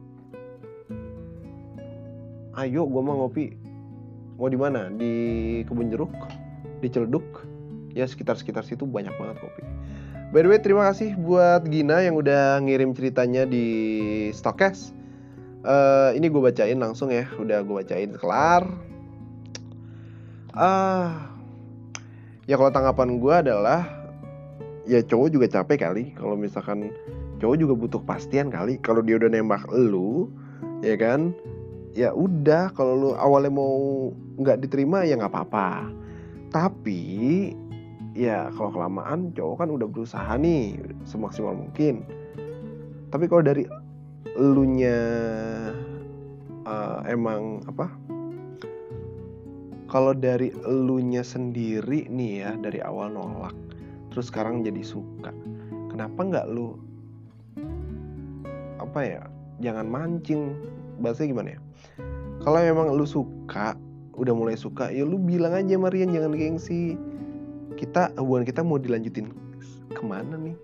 Ayo 2.55 2.87
gue 2.87 3.01
mau 3.03 3.27
ngopi. 3.27 3.51
Mau 4.39 4.47
di 4.47 4.55
mana? 4.55 4.87
Di 4.87 5.11
kebun 5.67 5.91
jeruk? 5.91 6.15
Di 6.79 6.87
celduk? 6.87 7.43
Ya 7.91 8.07
sekitar 8.07 8.39
sekitar 8.39 8.63
situ 8.63 8.87
banyak 8.87 9.11
banget 9.19 9.43
kopi 9.43 9.63
by 10.29 10.45
the 10.45 10.49
way 10.49 10.59
terima 10.61 10.89
kasih 10.89 11.17
buat 11.17 11.65
Gina 11.67 12.01
yang 12.05 12.17
udah 12.17 12.61
ngirim 12.61 12.93
ceritanya 12.93 13.45
di 13.49 13.65
Stokes 14.33 14.99
uh, 15.65 16.09
ini 16.15 16.27
gue 16.29 16.41
bacain 16.41 16.79
langsung 16.79 17.11
ya. 17.11 17.27
Udah 17.39 17.63
gue 17.63 17.75
bacain 17.75 18.11
kelar. 18.15 18.63
Uh, 20.53 21.13
ya 22.49 22.57
kalau 22.59 22.71
tanggapan 22.73 23.09
gue 23.21 23.33
adalah 23.33 23.81
ya 24.87 25.03
cowok 25.03 25.29
juga 25.33 25.47
capek 25.49 25.77
kali. 25.89 26.03
Kalau 26.15 26.35
misalkan 26.39 26.93
cowok 27.39 27.57
juga 27.59 27.73
butuh 27.75 28.01
pastian 28.03 28.51
kali. 28.51 28.79
Kalau 28.79 29.03
dia 29.03 29.19
udah 29.19 29.29
nembak 29.31 29.67
lu 29.71 30.29
ya 30.85 30.95
kan? 30.95 31.33
Ya 31.97 32.13
udah 32.13 32.69
kalau 32.77 32.93
lu 32.95 33.09
awalnya 33.17 33.51
mau 33.51 34.11
nggak 34.39 34.61
diterima 34.63 35.03
ya 35.03 35.17
nggak 35.17 35.33
apa-apa. 35.33 35.89
Tapi 36.49 37.01
ya 38.19 38.51
kalau 38.59 38.75
kelamaan 38.75 39.31
cowok 39.31 39.63
kan 39.63 39.69
udah 39.71 39.87
berusaha 39.87 40.31
nih 40.35 40.75
semaksimal 41.07 41.55
mungkin. 41.55 42.03
Tapi 43.15 43.31
kalau 43.31 43.47
dari 43.47 43.63
elunya 44.35 44.99
uh, 46.67 46.99
emang 47.07 47.63
apa? 47.71 47.87
Kalau 49.87 50.11
dari 50.13 50.51
elunya 50.67 51.23
sendiri 51.23 52.11
nih 52.11 52.45
ya 52.45 52.51
dari 52.59 52.83
awal 52.83 53.09
nolak 53.15 53.55
terus 54.13 54.29
sekarang 54.29 54.61
jadi 54.65 54.81
suka 54.81 55.33
kenapa 55.89 56.19
nggak 56.21 56.45
lu 56.51 56.77
apa 58.77 58.99
ya 59.01 59.21
jangan 59.63 59.87
mancing? 59.87 60.53
Bahasanya 60.99 61.27
gimana 61.31 61.49
ya? 61.55 61.59
Kalau 62.43 62.59
memang 62.59 62.91
lu 62.91 63.07
suka 63.07 63.79
udah 64.19 64.35
mulai 64.35 64.59
suka 64.59 64.91
ya 64.91 65.07
lu 65.07 65.15
bilang 65.15 65.55
aja 65.55 65.79
Marian 65.79 66.11
jangan 66.11 66.35
gengsi 66.35 66.99
kita 67.77 68.13
hubungan 68.17 68.45
kita 68.47 68.61
mau 68.65 68.79
dilanjutin 68.81 69.29
ke 69.93 70.01
mana 70.05 70.37
nih 70.37 70.55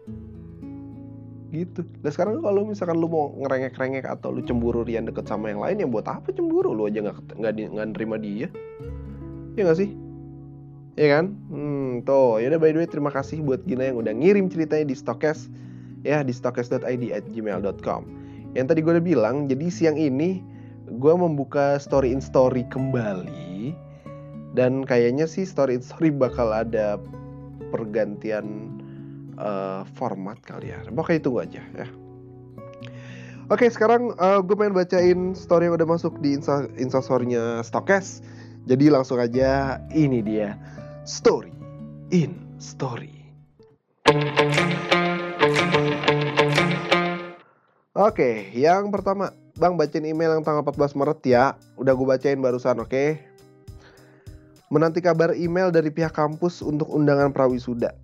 gitu. 1.55 1.87
Dan 2.03 2.11
sekarang 2.11 2.43
kalau 2.43 2.67
misalkan 2.67 2.99
lu 2.99 3.07
mau 3.07 3.31
ngerengek-rengek 3.39 4.03
atau 4.03 4.33
lu 4.33 4.43
cemburu 4.43 4.83
Rian 4.83 5.07
deket 5.07 5.29
sama 5.29 5.53
yang 5.53 5.63
lain, 5.63 5.79
ya 5.79 5.87
buat 5.87 6.03
apa 6.09 6.33
cemburu? 6.35 6.75
Lu 6.75 6.89
aja 6.89 6.99
nggak 6.99 7.39
nggak 7.39 7.53
nggak 7.71 7.87
nerima 7.95 8.15
dia, 8.19 8.47
ya 9.55 9.61
nggak 9.63 9.79
sih? 9.79 9.89
Ya 10.95 11.07
kan? 11.15 11.35
Hmm, 11.51 12.03
tuh. 12.03 12.43
Ya 12.43 12.51
udah 12.51 12.59
by 12.59 12.71
the 12.75 12.79
way 12.83 12.89
terima 12.89 13.11
kasih 13.11 13.43
buat 13.43 13.63
Gina 13.67 13.87
yang 13.87 13.99
udah 13.99 14.11
ngirim 14.15 14.47
ceritanya 14.51 14.87
di 14.87 14.95
Stokes 14.95 15.51
ya 16.05 16.21
di 16.21 16.31
stokes.id 16.31 17.03
at 17.11 17.25
gmail.com. 17.33 18.01
Yang 18.53 18.65
tadi 18.71 18.79
gue 18.85 18.93
udah 18.95 19.03
bilang, 19.03 19.35
jadi 19.49 19.67
siang 19.67 19.97
ini 19.97 20.39
gue 20.85 21.13
membuka 21.17 21.81
story 21.81 22.13
in 22.13 22.21
story 22.21 22.61
kembali 22.69 23.73
dan 24.55 24.87
kayaknya 24.87 25.27
sih 25.27 25.43
story 25.43 25.83
story 25.83 26.15
bakal 26.15 26.49
ada 26.55 26.95
pergantian 27.69 28.71
uh, 29.35 29.83
format 29.99 30.39
kali 30.47 30.71
ya 30.71 30.79
pokoknya 30.89 31.19
itu 31.19 31.31
aja 31.37 31.63
ya 31.75 31.87
Oke 33.45 33.69
sekarang 33.69 34.09
uh, 34.17 34.41
gue 34.41 34.57
pengen 34.57 34.73
bacain 34.73 35.37
story 35.37 35.69
yang 35.69 35.77
udah 35.77 35.85
masuk 35.85 36.17
di 36.17 36.33
insta 36.33 36.65
instastorynya 36.81 37.61
Stokes 37.61 38.25
Jadi 38.65 38.89
langsung 38.89 39.21
aja 39.21 39.77
ini 39.93 40.25
dia 40.25 40.57
Story 41.05 41.53
in 42.09 42.33
Story 42.57 43.13
Oke 47.93 48.49
yang 48.57 48.89
pertama 48.89 49.29
Bang 49.55 49.77
bacain 49.77 50.03
email 50.03 50.35
yang 50.35 50.43
tanggal 50.43 50.67
14 50.67 50.99
Maret 50.99 51.19
ya. 51.23 51.55
Udah 51.79 51.95
gue 51.95 52.03
bacain 52.03 52.35
barusan, 52.43 52.75
oke? 52.83 52.91
Okay? 52.91 53.23
Menanti 54.75 54.99
kabar 54.99 55.31
email 55.31 55.71
dari 55.71 55.87
pihak 55.87 56.11
kampus 56.11 56.59
untuk 56.59 56.91
undangan 56.91 57.31
prawisuda. 57.31 57.95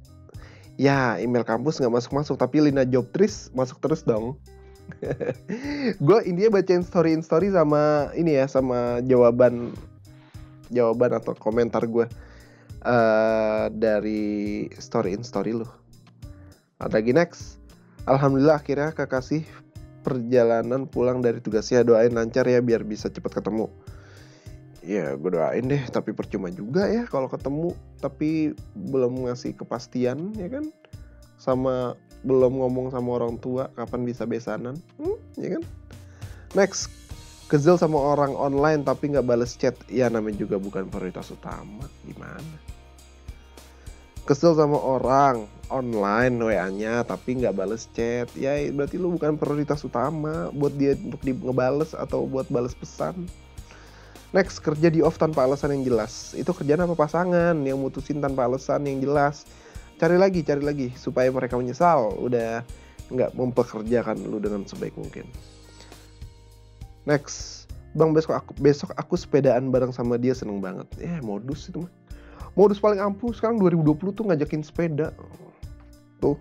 Ya, 0.79 1.19
email 1.19 1.43
kampus 1.43 1.83
nggak 1.83 1.99
masuk-masuk, 1.99 2.39
tapi 2.39 2.63
Lina 2.63 2.87
Jobtris 2.87 3.51
masuk 3.51 3.83
terus 3.83 4.07
dong. 4.07 4.39
gue 6.07 6.19
intinya 6.23 6.63
bacain 6.63 6.79
story 6.79 7.11
in 7.11 7.19
story 7.19 7.51
sama 7.51 8.07
ini 8.15 8.39
ya, 8.39 8.47
sama 8.47 9.03
jawaban 9.03 9.75
jawaban 10.71 11.11
atau 11.11 11.35
komentar 11.35 11.83
gue 11.83 12.07
uh, 12.87 13.67
dari 13.75 14.71
story 14.79 15.11
in 15.11 15.27
story 15.27 15.51
lo. 15.51 15.67
Ada 16.79 17.03
lagi 17.03 17.11
next. 17.11 17.59
Alhamdulillah 18.07 18.63
akhirnya 18.63 18.95
kekasih 18.95 19.43
perjalanan 20.07 20.87
pulang 20.87 21.19
dari 21.19 21.43
tugasnya 21.43 21.83
doain 21.83 22.15
lancar 22.15 22.47
ya 22.47 22.63
biar 22.63 22.87
bisa 22.87 23.11
cepat 23.11 23.43
ketemu 23.43 23.67
ya 24.81 25.13
gue 25.13 25.29
doain 25.29 25.65
deh 25.69 25.83
tapi 25.93 26.09
percuma 26.11 26.49
juga 26.49 26.89
ya 26.89 27.05
kalau 27.05 27.29
ketemu 27.29 27.77
tapi 28.01 28.57
belum 28.73 29.29
ngasih 29.29 29.53
kepastian 29.53 30.33
ya 30.35 30.49
kan? 30.49 30.69
Sama 31.37 31.97
belum 32.21 32.61
ngomong 32.61 32.93
sama 32.93 33.17
orang 33.17 33.37
tua 33.41 33.69
kapan 33.73 34.05
bisa 34.05 34.25
besanan 34.25 34.77
hmm, 34.97 35.17
ya 35.37 35.57
kan? 35.57 35.63
Next 36.57 36.89
kesel 37.51 37.75
sama 37.75 37.99
orang 37.99 38.33
online 38.33 38.81
tapi 38.81 39.13
nggak 39.13 39.27
bales 39.27 39.53
chat. 39.59 39.77
Ya 39.91 40.09
namanya 40.09 40.41
juga 40.41 40.57
bukan 40.57 40.89
prioritas 40.89 41.29
utama. 41.29 41.85
Gimana? 42.07 42.55
Kesel 44.23 44.53
sama 44.53 44.77
orang 44.77 45.49
online 45.67 46.35
WA-nya 46.39 47.03
tapi 47.03 47.43
nggak 47.43 47.55
bales 47.55 47.91
chat. 47.91 48.31
Ya 48.39 48.55
berarti 48.71 48.95
lu 48.95 49.13
bukan 49.13 49.35
prioritas 49.35 49.83
utama 49.83 50.47
buat 50.55 50.73
dia 50.79 50.95
untuk 50.95 51.21
di 51.21 51.35
ngebales 51.35 51.91
atau 51.91 52.23
buat 52.23 52.47
bales 52.47 52.71
pesan 52.71 53.27
Next, 54.31 54.63
kerja 54.63 54.87
di 54.87 55.03
off 55.03 55.19
tanpa 55.19 55.43
alasan 55.43 55.75
yang 55.75 55.83
jelas. 55.91 56.31
Itu 56.39 56.55
kerjaan 56.55 56.87
apa 56.87 56.95
pasangan 56.95 57.51
yang 57.67 57.75
mutusin 57.75 58.23
tanpa 58.23 58.47
alasan 58.47 58.87
yang 58.87 59.03
jelas. 59.03 59.43
Cari 59.99 60.15
lagi, 60.15 60.39
cari 60.41 60.63
lagi 60.63 60.87
supaya 60.95 61.27
mereka 61.27 61.59
menyesal 61.59 62.15
udah 62.15 62.63
nggak 63.11 63.35
mempekerjakan 63.35 64.23
lu 64.23 64.39
dengan 64.39 64.63
sebaik 64.63 64.95
mungkin. 64.95 65.27
Next, 67.03 67.67
bang 67.91 68.15
besok 68.15 68.39
aku 68.39 68.51
besok 68.63 68.95
aku 68.95 69.19
sepedaan 69.19 69.67
bareng 69.67 69.91
sama 69.91 70.15
dia 70.15 70.31
seneng 70.31 70.63
banget. 70.63 70.87
Eh 71.03 71.19
modus 71.19 71.67
itu 71.67 71.83
mah. 71.83 71.91
Modus 72.55 72.79
paling 72.79 73.03
ampuh 73.03 73.35
sekarang 73.35 73.59
2020 73.59 74.15
tuh 74.15 74.23
ngajakin 74.27 74.63
sepeda. 74.63 75.11
Tuh. 76.23 76.39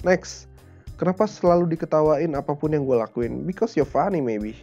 Next, 0.00 0.48
kenapa 0.96 1.28
selalu 1.28 1.76
diketawain 1.76 2.32
apa 2.32 2.56
pun 2.56 2.72
yang 2.72 2.88
gue 2.88 2.96
lakuin? 2.96 3.44
Because 3.44 3.76
you're 3.76 3.88
funny 3.88 4.24
maybe. 4.24 4.56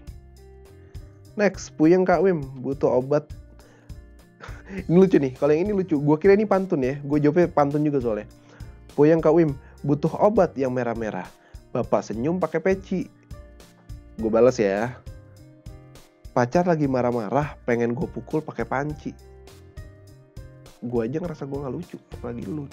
Next, 1.38 1.70
puyeng 1.78 2.02
Kak 2.02 2.26
Wim, 2.26 2.42
butuh 2.66 2.98
obat. 2.98 3.30
ini 4.90 4.98
lucu 4.98 5.22
nih, 5.22 5.38
kalau 5.38 5.54
yang 5.54 5.70
ini 5.70 5.74
lucu. 5.78 6.02
Gue 6.02 6.18
kira 6.18 6.34
ini 6.34 6.50
pantun 6.50 6.82
ya, 6.82 6.98
gue 6.98 7.18
jawabnya 7.22 7.46
pantun 7.54 7.86
juga 7.86 8.02
soalnya. 8.02 8.26
Puyeng 8.98 9.22
Kak 9.22 9.38
Wim, 9.38 9.54
butuh 9.86 10.10
obat 10.18 10.58
yang 10.58 10.74
merah-merah. 10.74 11.30
Bapak 11.70 12.10
senyum 12.10 12.42
pakai 12.42 12.58
peci. 12.58 13.06
Gue 14.18 14.34
balas 14.34 14.58
ya. 14.58 14.98
Pacar 16.34 16.66
lagi 16.66 16.90
marah-marah, 16.90 17.54
pengen 17.70 17.94
gue 17.94 18.10
pukul 18.10 18.42
pakai 18.42 18.66
panci. 18.66 19.14
Gue 20.82 21.06
aja 21.06 21.22
ngerasa 21.22 21.46
gue 21.46 21.58
gak 21.62 21.74
lucu, 21.74 21.98
apalagi 22.18 22.50
lu. 22.50 22.66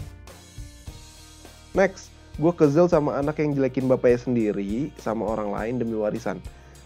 Next, 1.76 2.08
gue 2.40 2.52
kesel 2.56 2.88
sama 2.88 3.20
anak 3.20 3.44
yang 3.44 3.52
jelekin 3.52 3.84
bapaknya 3.92 4.24
sendiri 4.24 4.88
sama 4.96 5.28
orang 5.28 5.52
lain 5.52 5.74
demi 5.84 6.00
warisan 6.00 6.40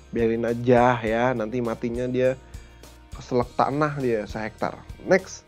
biarin 0.09 0.44
aja 0.49 0.97
ya 1.05 1.37
nanti 1.37 1.61
matinya 1.61 2.09
dia 2.09 2.35
keselak 3.18 3.51
tanah 3.59 3.99
dia 3.99 4.23
sehektar. 4.31 4.79
Next. 5.03 5.42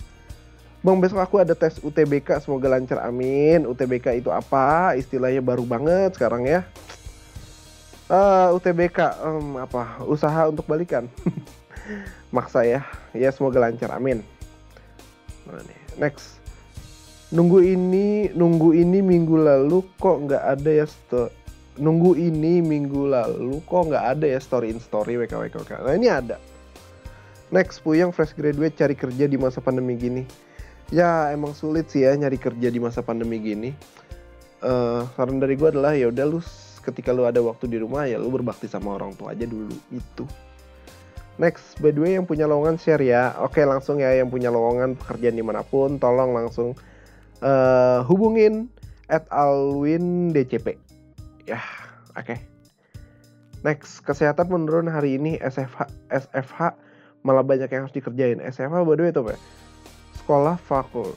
Bang 0.80 0.96
besok 0.96 1.20
aku 1.20 1.36
ada 1.38 1.52
tes 1.52 1.76
UTBK 1.78 2.40
semoga 2.40 2.72
lancar 2.72 3.04
amin. 3.04 3.68
UTBK 3.68 4.16
itu 4.18 4.32
apa? 4.32 4.96
Istilahnya 4.96 5.44
baru 5.44 5.62
banget 5.62 6.16
sekarang 6.16 6.48
ya. 6.48 6.64
Uh, 8.10 8.48
ah, 8.48 8.48
UTBK 8.56 8.98
um, 9.22 9.60
apa? 9.60 10.02
Usaha 10.08 10.48
untuk 10.48 10.64
balikan. 10.64 11.06
Maksa 12.34 12.64
ya. 12.64 12.80
Ya 13.12 13.28
semoga 13.30 13.60
lancar 13.60 13.92
amin. 13.92 14.24
Next. 16.00 16.40
Nunggu 17.30 17.62
ini 17.62 18.32
nunggu 18.34 18.74
ini 18.74 18.98
minggu 18.98 19.36
lalu 19.38 19.86
kok 20.00 20.26
nggak 20.26 20.42
ada 20.42 20.70
ya 20.74 20.86
nunggu 21.78 22.18
ini 22.18 22.58
minggu 22.58 23.06
lalu 23.06 23.62
kok 23.62 23.82
nggak 23.92 24.04
ada 24.18 24.26
ya 24.26 24.40
story 24.42 24.74
in 24.74 24.82
story 24.82 25.14
WK 25.20 25.36
WK 25.36 25.54
WK. 25.62 25.72
Nah 25.86 25.94
ini 25.94 26.08
ada. 26.10 26.36
Next 27.50 27.82
Puyang 27.82 28.14
fresh 28.14 28.34
graduate 28.34 28.74
cari 28.74 28.94
kerja 28.94 29.26
di 29.26 29.38
masa 29.38 29.62
pandemi 29.62 29.94
gini. 29.94 30.22
Ya 30.90 31.30
emang 31.30 31.54
sulit 31.54 31.90
sih 31.90 32.02
ya 32.02 32.14
nyari 32.14 32.38
kerja 32.38 32.70
di 32.70 32.78
masa 32.82 33.02
pandemi 33.02 33.38
gini. 33.38 33.70
Uh, 34.60 35.06
saran 35.14 35.38
dari 35.38 35.56
gue 35.56 35.70
adalah 35.70 35.94
ya 35.94 36.10
udah 36.10 36.26
lu 36.26 36.38
ketika 36.84 37.14
lu 37.14 37.24
ada 37.24 37.40
waktu 37.40 37.64
di 37.70 37.78
rumah 37.80 38.04
ya 38.04 38.20
lu 38.20 38.28
berbakti 38.28 38.68
sama 38.68 38.98
orang 38.98 39.14
tua 39.14 39.34
aja 39.34 39.46
dulu 39.46 39.74
itu. 39.94 40.26
Next, 41.40 41.80
by 41.80 41.88
the 41.88 42.04
way 42.04 42.12
yang 42.20 42.28
punya 42.28 42.44
lowongan 42.44 42.76
share 42.76 43.00
ya. 43.00 43.32
Oke 43.40 43.64
langsung 43.64 43.96
ya 43.96 44.12
yang 44.12 44.28
punya 44.28 44.52
lowongan 44.52 44.92
pekerjaan 44.98 45.38
di 45.38 45.40
mana 45.40 45.64
pun, 45.64 45.96
tolong 45.96 46.36
langsung 46.36 46.76
uh, 47.40 48.04
hubungin 48.04 48.68
at 49.08 49.24
Alwin 49.32 50.36
DCP 50.36 50.89
ya 51.50 51.60
oke. 52.14 52.24
Okay. 52.30 52.38
next 53.66 54.06
kesehatan 54.06 54.48
menurun 54.48 54.86
hari 54.86 55.18
ini. 55.18 55.36
SFH 55.42 55.90
SFH 56.08 56.78
malah 57.26 57.44
banyak 57.44 57.68
yang 57.68 57.84
harus 57.84 57.94
dikerjain. 57.94 58.38
SFH 58.38 58.86
by 58.86 58.94
the 58.94 59.02
way 59.02 59.12
itu 59.12 59.20
apa 59.26 59.34
sekolah 60.22 60.56
fakul 60.62 61.10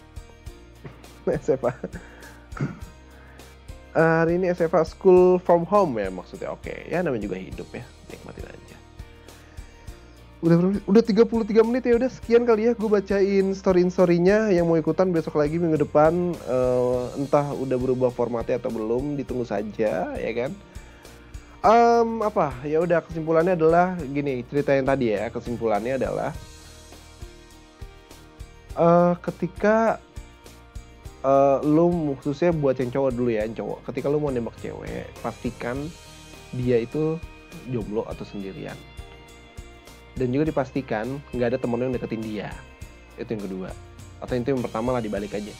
SFH 1.46 1.69
uh, 1.69 1.78
eh, 3.93 4.13
hari 4.26 4.41
ini 4.41 4.50
SFH 4.50 4.98
school 4.98 5.38
from 5.38 5.63
home 5.69 5.96
ya 6.02 6.10
maksudnya. 6.10 6.50
Oke 6.50 6.74
okay. 6.74 6.80
ya 6.89 7.06
namanya 7.06 7.30
juga 7.30 7.38
hidup 7.38 7.69
ya. 7.72 7.86
Nikmatin 8.10 8.50
aja 8.50 8.73
udah 10.44 10.76
udah 10.92 11.04
33 11.08 11.64
menit 11.64 11.88
ya 11.88 11.96
udah 11.96 12.12
sekian 12.12 12.44
kali 12.44 12.68
ya 12.68 12.72
gue 12.76 12.90
bacain 12.92 13.56
story 13.56 13.88
storynya 13.88 14.52
yang 14.52 14.68
mau 14.68 14.76
ikutan 14.76 15.08
besok 15.16 15.40
lagi 15.40 15.56
minggu 15.56 15.80
depan 15.80 16.36
uh, 16.52 17.08
entah 17.16 17.56
udah 17.56 17.80
berubah 17.80 18.12
formatnya 18.12 18.60
atau 18.60 18.68
belum 18.76 19.16
ditunggu 19.16 19.48
saja 19.48 20.12
ya 20.12 20.32
kan? 20.36 20.52
Um, 21.64 22.20
apa? 22.28 22.52
Ya 22.68 22.84
udah 22.84 23.00
kesimpulannya 23.08 23.56
adalah 23.56 23.96
gini 24.04 24.44
cerita 24.52 24.76
yang 24.76 24.84
tadi 24.84 25.16
ya 25.16 25.32
kesimpulannya 25.32 25.96
adalah 25.96 26.36
uh, 28.76 29.16
ketika 29.24 29.96
uh, 31.24 31.64
lu 31.64 32.20
khususnya 32.20 32.52
buat 32.52 32.76
yang 32.84 32.92
cowok 32.92 33.12
dulu 33.16 33.32
ya 33.32 33.48
yang 33.48 33.56
cowok. 33.56 33.80
Ketika 33.88 34.12
lu 34.12 34.20
mau 34.20 34.28
nembak 34.28 34.60
cewek 34.60 35.08
pastikan 35.24 35.88
dia 36.52 36.84
itu 36.84 37.16
jomblo 37.72 38.04
atau 38.12 38.28
sendirian 38.28 38.76
dan 40.13 40.30
juga 40.30 40.54
dipastikan 40.54 41.17
nggak 41.34 41.47
ada 41.56 41.60
temen 41.60 41.80
yang 41.82 41.93
deketin 41.93 42.21
dia. 42.21 42.49
Itu 43.17 43.34
yang 43.34 43.43
kedua. 43.45 43.69
Atau 44.21 44.38
itu 44.38 44.54
yang 44.54 44.62
pertama 44.62 44.93
lah 44.93 45.02
dibalik 45.02 45.34
aja. 45.34 45.54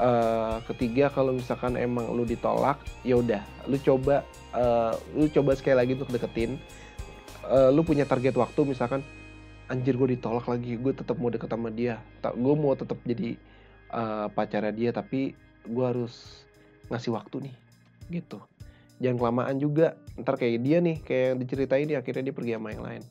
Uh, 0.00 0.58
ketiga 0.72 1.12
kalau 1.12 1.36
misalkan 1.36 1.76
emang 1.76 2.08
lu 2.10 2.24
ditolak 2.24 2.80
ya 3.02 3.18
udah. 3.18 3.42
Lu 3.66 3.76
coba 3.82 4.24
uh, 4.54 4.94
lu 5.14 5.26
coba 5.28 5.58
sekali 5.58 5.76
lagi 5.76 5.92
untuk 5.98 6.10
deketin. 6.10 6.56
Uh, 7.42 7.74
lu 7.74 7.82
punya 7.82 8.06
target 8.06 8.38
waktu 8.38 8.62
misalkan 8.62 9.02
anjir 9.66 9.98
gue 9.98 10.14
ditolak 10.14 10.46
lagi. 10.46 10.78
Gue 10.78 10.94
tetap 10.94 11.18
mau 11.18 11.28
deket 11.28 11.50
sama 11.50 11.68
dia. 11.68 11.98
Tak 12.22 12.38
gue 12.38 12.54
mau 12.54 12.72
tetap 12.78 12.98
jadi 13.02 13.36
uh, 13.90 14.26
pacarnya 14.30 14.72
dia 14.72 14.90
tapi 14.94 15.34
gue 15.66 15.84
harus 15.84 16.46
ngasih 16.90 17.10
waktu 17.14 17.50
nih 17.50 17.54
gitu. 18.22 18.38
Jangan 19.02 19.18
kelamaan 19.18 19.56
juga. 19.58 19.98
Ntar 20.14 20.38
kayak 20.38 20.62
dia 20.62 20.78
nih 20.78 20.96
kayak 21.02 21.24
yang 21.34 21.38
diceritain 21.42 21.86
dia 21.90 21.98
akhirnya 21.98 22.30
dia 22.30 22.34
pergi 22.34 22.54
sama 22.54 22.70
yang 22.70 22.86
lain 22.86 23.02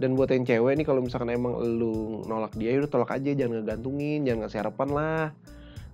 dan 0.00 0.16
buat 0.16 0.32
yang 0.32 0.48
cewek 0.48 0.80
nih 0.80 0.86
kalau 0.88 1.04
misalkan 1.04 1.28
emang 1.28 1.60
lu 1.60 2.24
nolak 2.24 2.56
dia 2.56 2.72
ya 2.72 2.80
udah 2.80 2.90
tolak 2.90 3.12
aja 3.12 3.36
jangan 3.36 3.60
ngegantungin 3.60 4.24
jangan 4.24 4.48
ngasih 4.48 4.58
harapan 4.64 4.88
lah. 4.90 5.24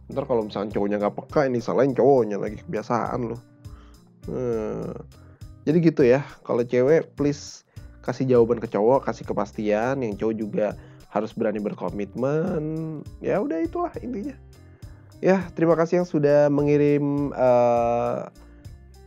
Ntar 0.07 0.25
kalau 0.31 0.47
misalkan 0.47 0.71
cowoknya 0.71 1.03
nggak 1.03 1.15
peka 1.19 1.51
ini 1.51 1.59
salahin 1.59 1.91
cowoknya 1.91 2.39
lagi 2.39 2.63
kebiasaan 2.63 3.27
lo 3.27 3.43
hmm. 4.31 4.95
jadi 5.67 5.79
gitu 5.83 6.03
ya 6.07 6.23
kalau 6.47 6.63
cewek 6.63 7.19
please 7.19 7.67
kasih 8.07 8.23
jawaban 8.23 8.63
ke 8.63 8.71
cowok 8.71 9.03
kasih 9.11 9.27
kepastian 9.27 9.99
yang 9.99 10.15
cowok 10.15 10.37
juga 10.39 10.67
harus 11.11 11.33
berani 11.33 11.59
berkomitmen. 11.59 12.63
Ya 13.25 13.41
udah 13.41 13.59
itulah 13.65 13.93
intinya. 14.05 14.37
Ya 15.25 15.49
terima 15.57 15.75
kasih 15.75 16.05
yang 16.05 16.09
sudah 16.09 16.53
mengirim 16.53 17.33
uh, 17.33 18.29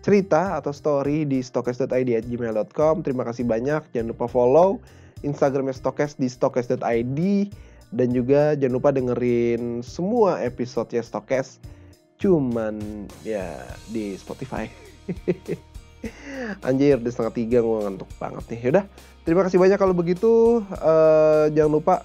cerita 0.10 0.58
atau 0.58 0.74
story 0.74 1.22
di 1.30 1.38
stokes.id@gmail.com. 1.46 3.06
Terima 3.06 3.22
kasih 3.30 3.46
banyak. 3.46 3.94
Jangan 3.94 4.10
lupa 4.10 4.26
follow 4.26 4.82
Instagramnya 5.22 5.78
Stokes 5.78 6.18
di 6.18 6.26
stokes.id 6.26 7.20
dan 7.94 8.08
juga 8.10 8.58
jangan 8.58 8.74
lupa 8.74 8.90
dengerin 8.90 9.86
semua 9.86 10.42
episode 10.42 10.90
ya 10.90 11.06
Stokes 11.06 11.62
cuman 12.18 13.06
ya 13.22 13.62
di 13.94 14.18
Spotify. 14.18 14.66
Anjir, 16.66 16.98
udah 16.98 17.12
setengah 17.14 17.36
tiga 17.38 17.58
gue 17.62 17.78
ngantuk 17.86 18.10
banget 18.18 18.44
nih. 18.50 18.60
Yaudah, 18.66 18.86
terima 19.30 19.46
kasih 19.46 19.62
banyak 19.62 19.78
kalau 19.78 19.94
begitu. 19.94 20.66
Uh, 20.82 21.54
jangan 21.54 21.72
lupa 21.78 21.96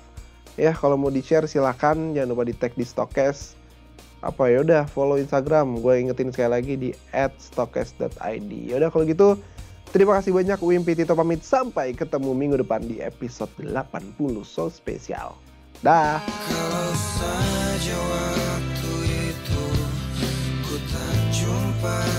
ya 0.60 0.76
kalau 0.76 1.00
mau 1.00 1.08
di 1.08 1.24
share 1.24 1.48
silakan. 1.48 2.12
Jangan 2.12 2.28
lupa 2.36 2.44
di 2.44 2.52
tag 2.52 2.76
di 2.76 2.84
Stokes 2.84 3.63
apa 4.24 4.48
ya 4.48 4.64
udah 4.64 4.82
follow 4.88 5.20
Instagram. 5.20 5.84
Gue 5.84 6.00
ingetin 6.00 6.32
sekali 6.32 6.50
lagi 6.50 6.74
di 6.80 6.90
@stokes.id 7.12 8.50
ya 8.50 8.80
udah 8.80 8.88
kalau 8.88 9.04
gitu 9.04 9.36
terima 9.92 10.16
kasih 10.18 10.32
banyak 10.32 10.58
Wimpi 10.64 10.96
Tito 10.96 11.12
pamit. 11.12 11.44
Sampai 11.44 11.92
ketemu 11.92 12.32
minggu 12.32 12.56
depan 12.64 12.80
di 12.80 13.04
episode 13.04 13.52
80 13.60 14.16
so 14.42 14.72
spesial. 14.72 15.36
Dah. 15.84 16.24
Kalau 16.24 16.90
saja 16.96 17.98
waktu 18.00 18.92
itu 19.28 19.64
ku 20.64 20.76
tak 20.88 21.16
jumpa 21.28 22.13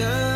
Yeah. 0.00 0.29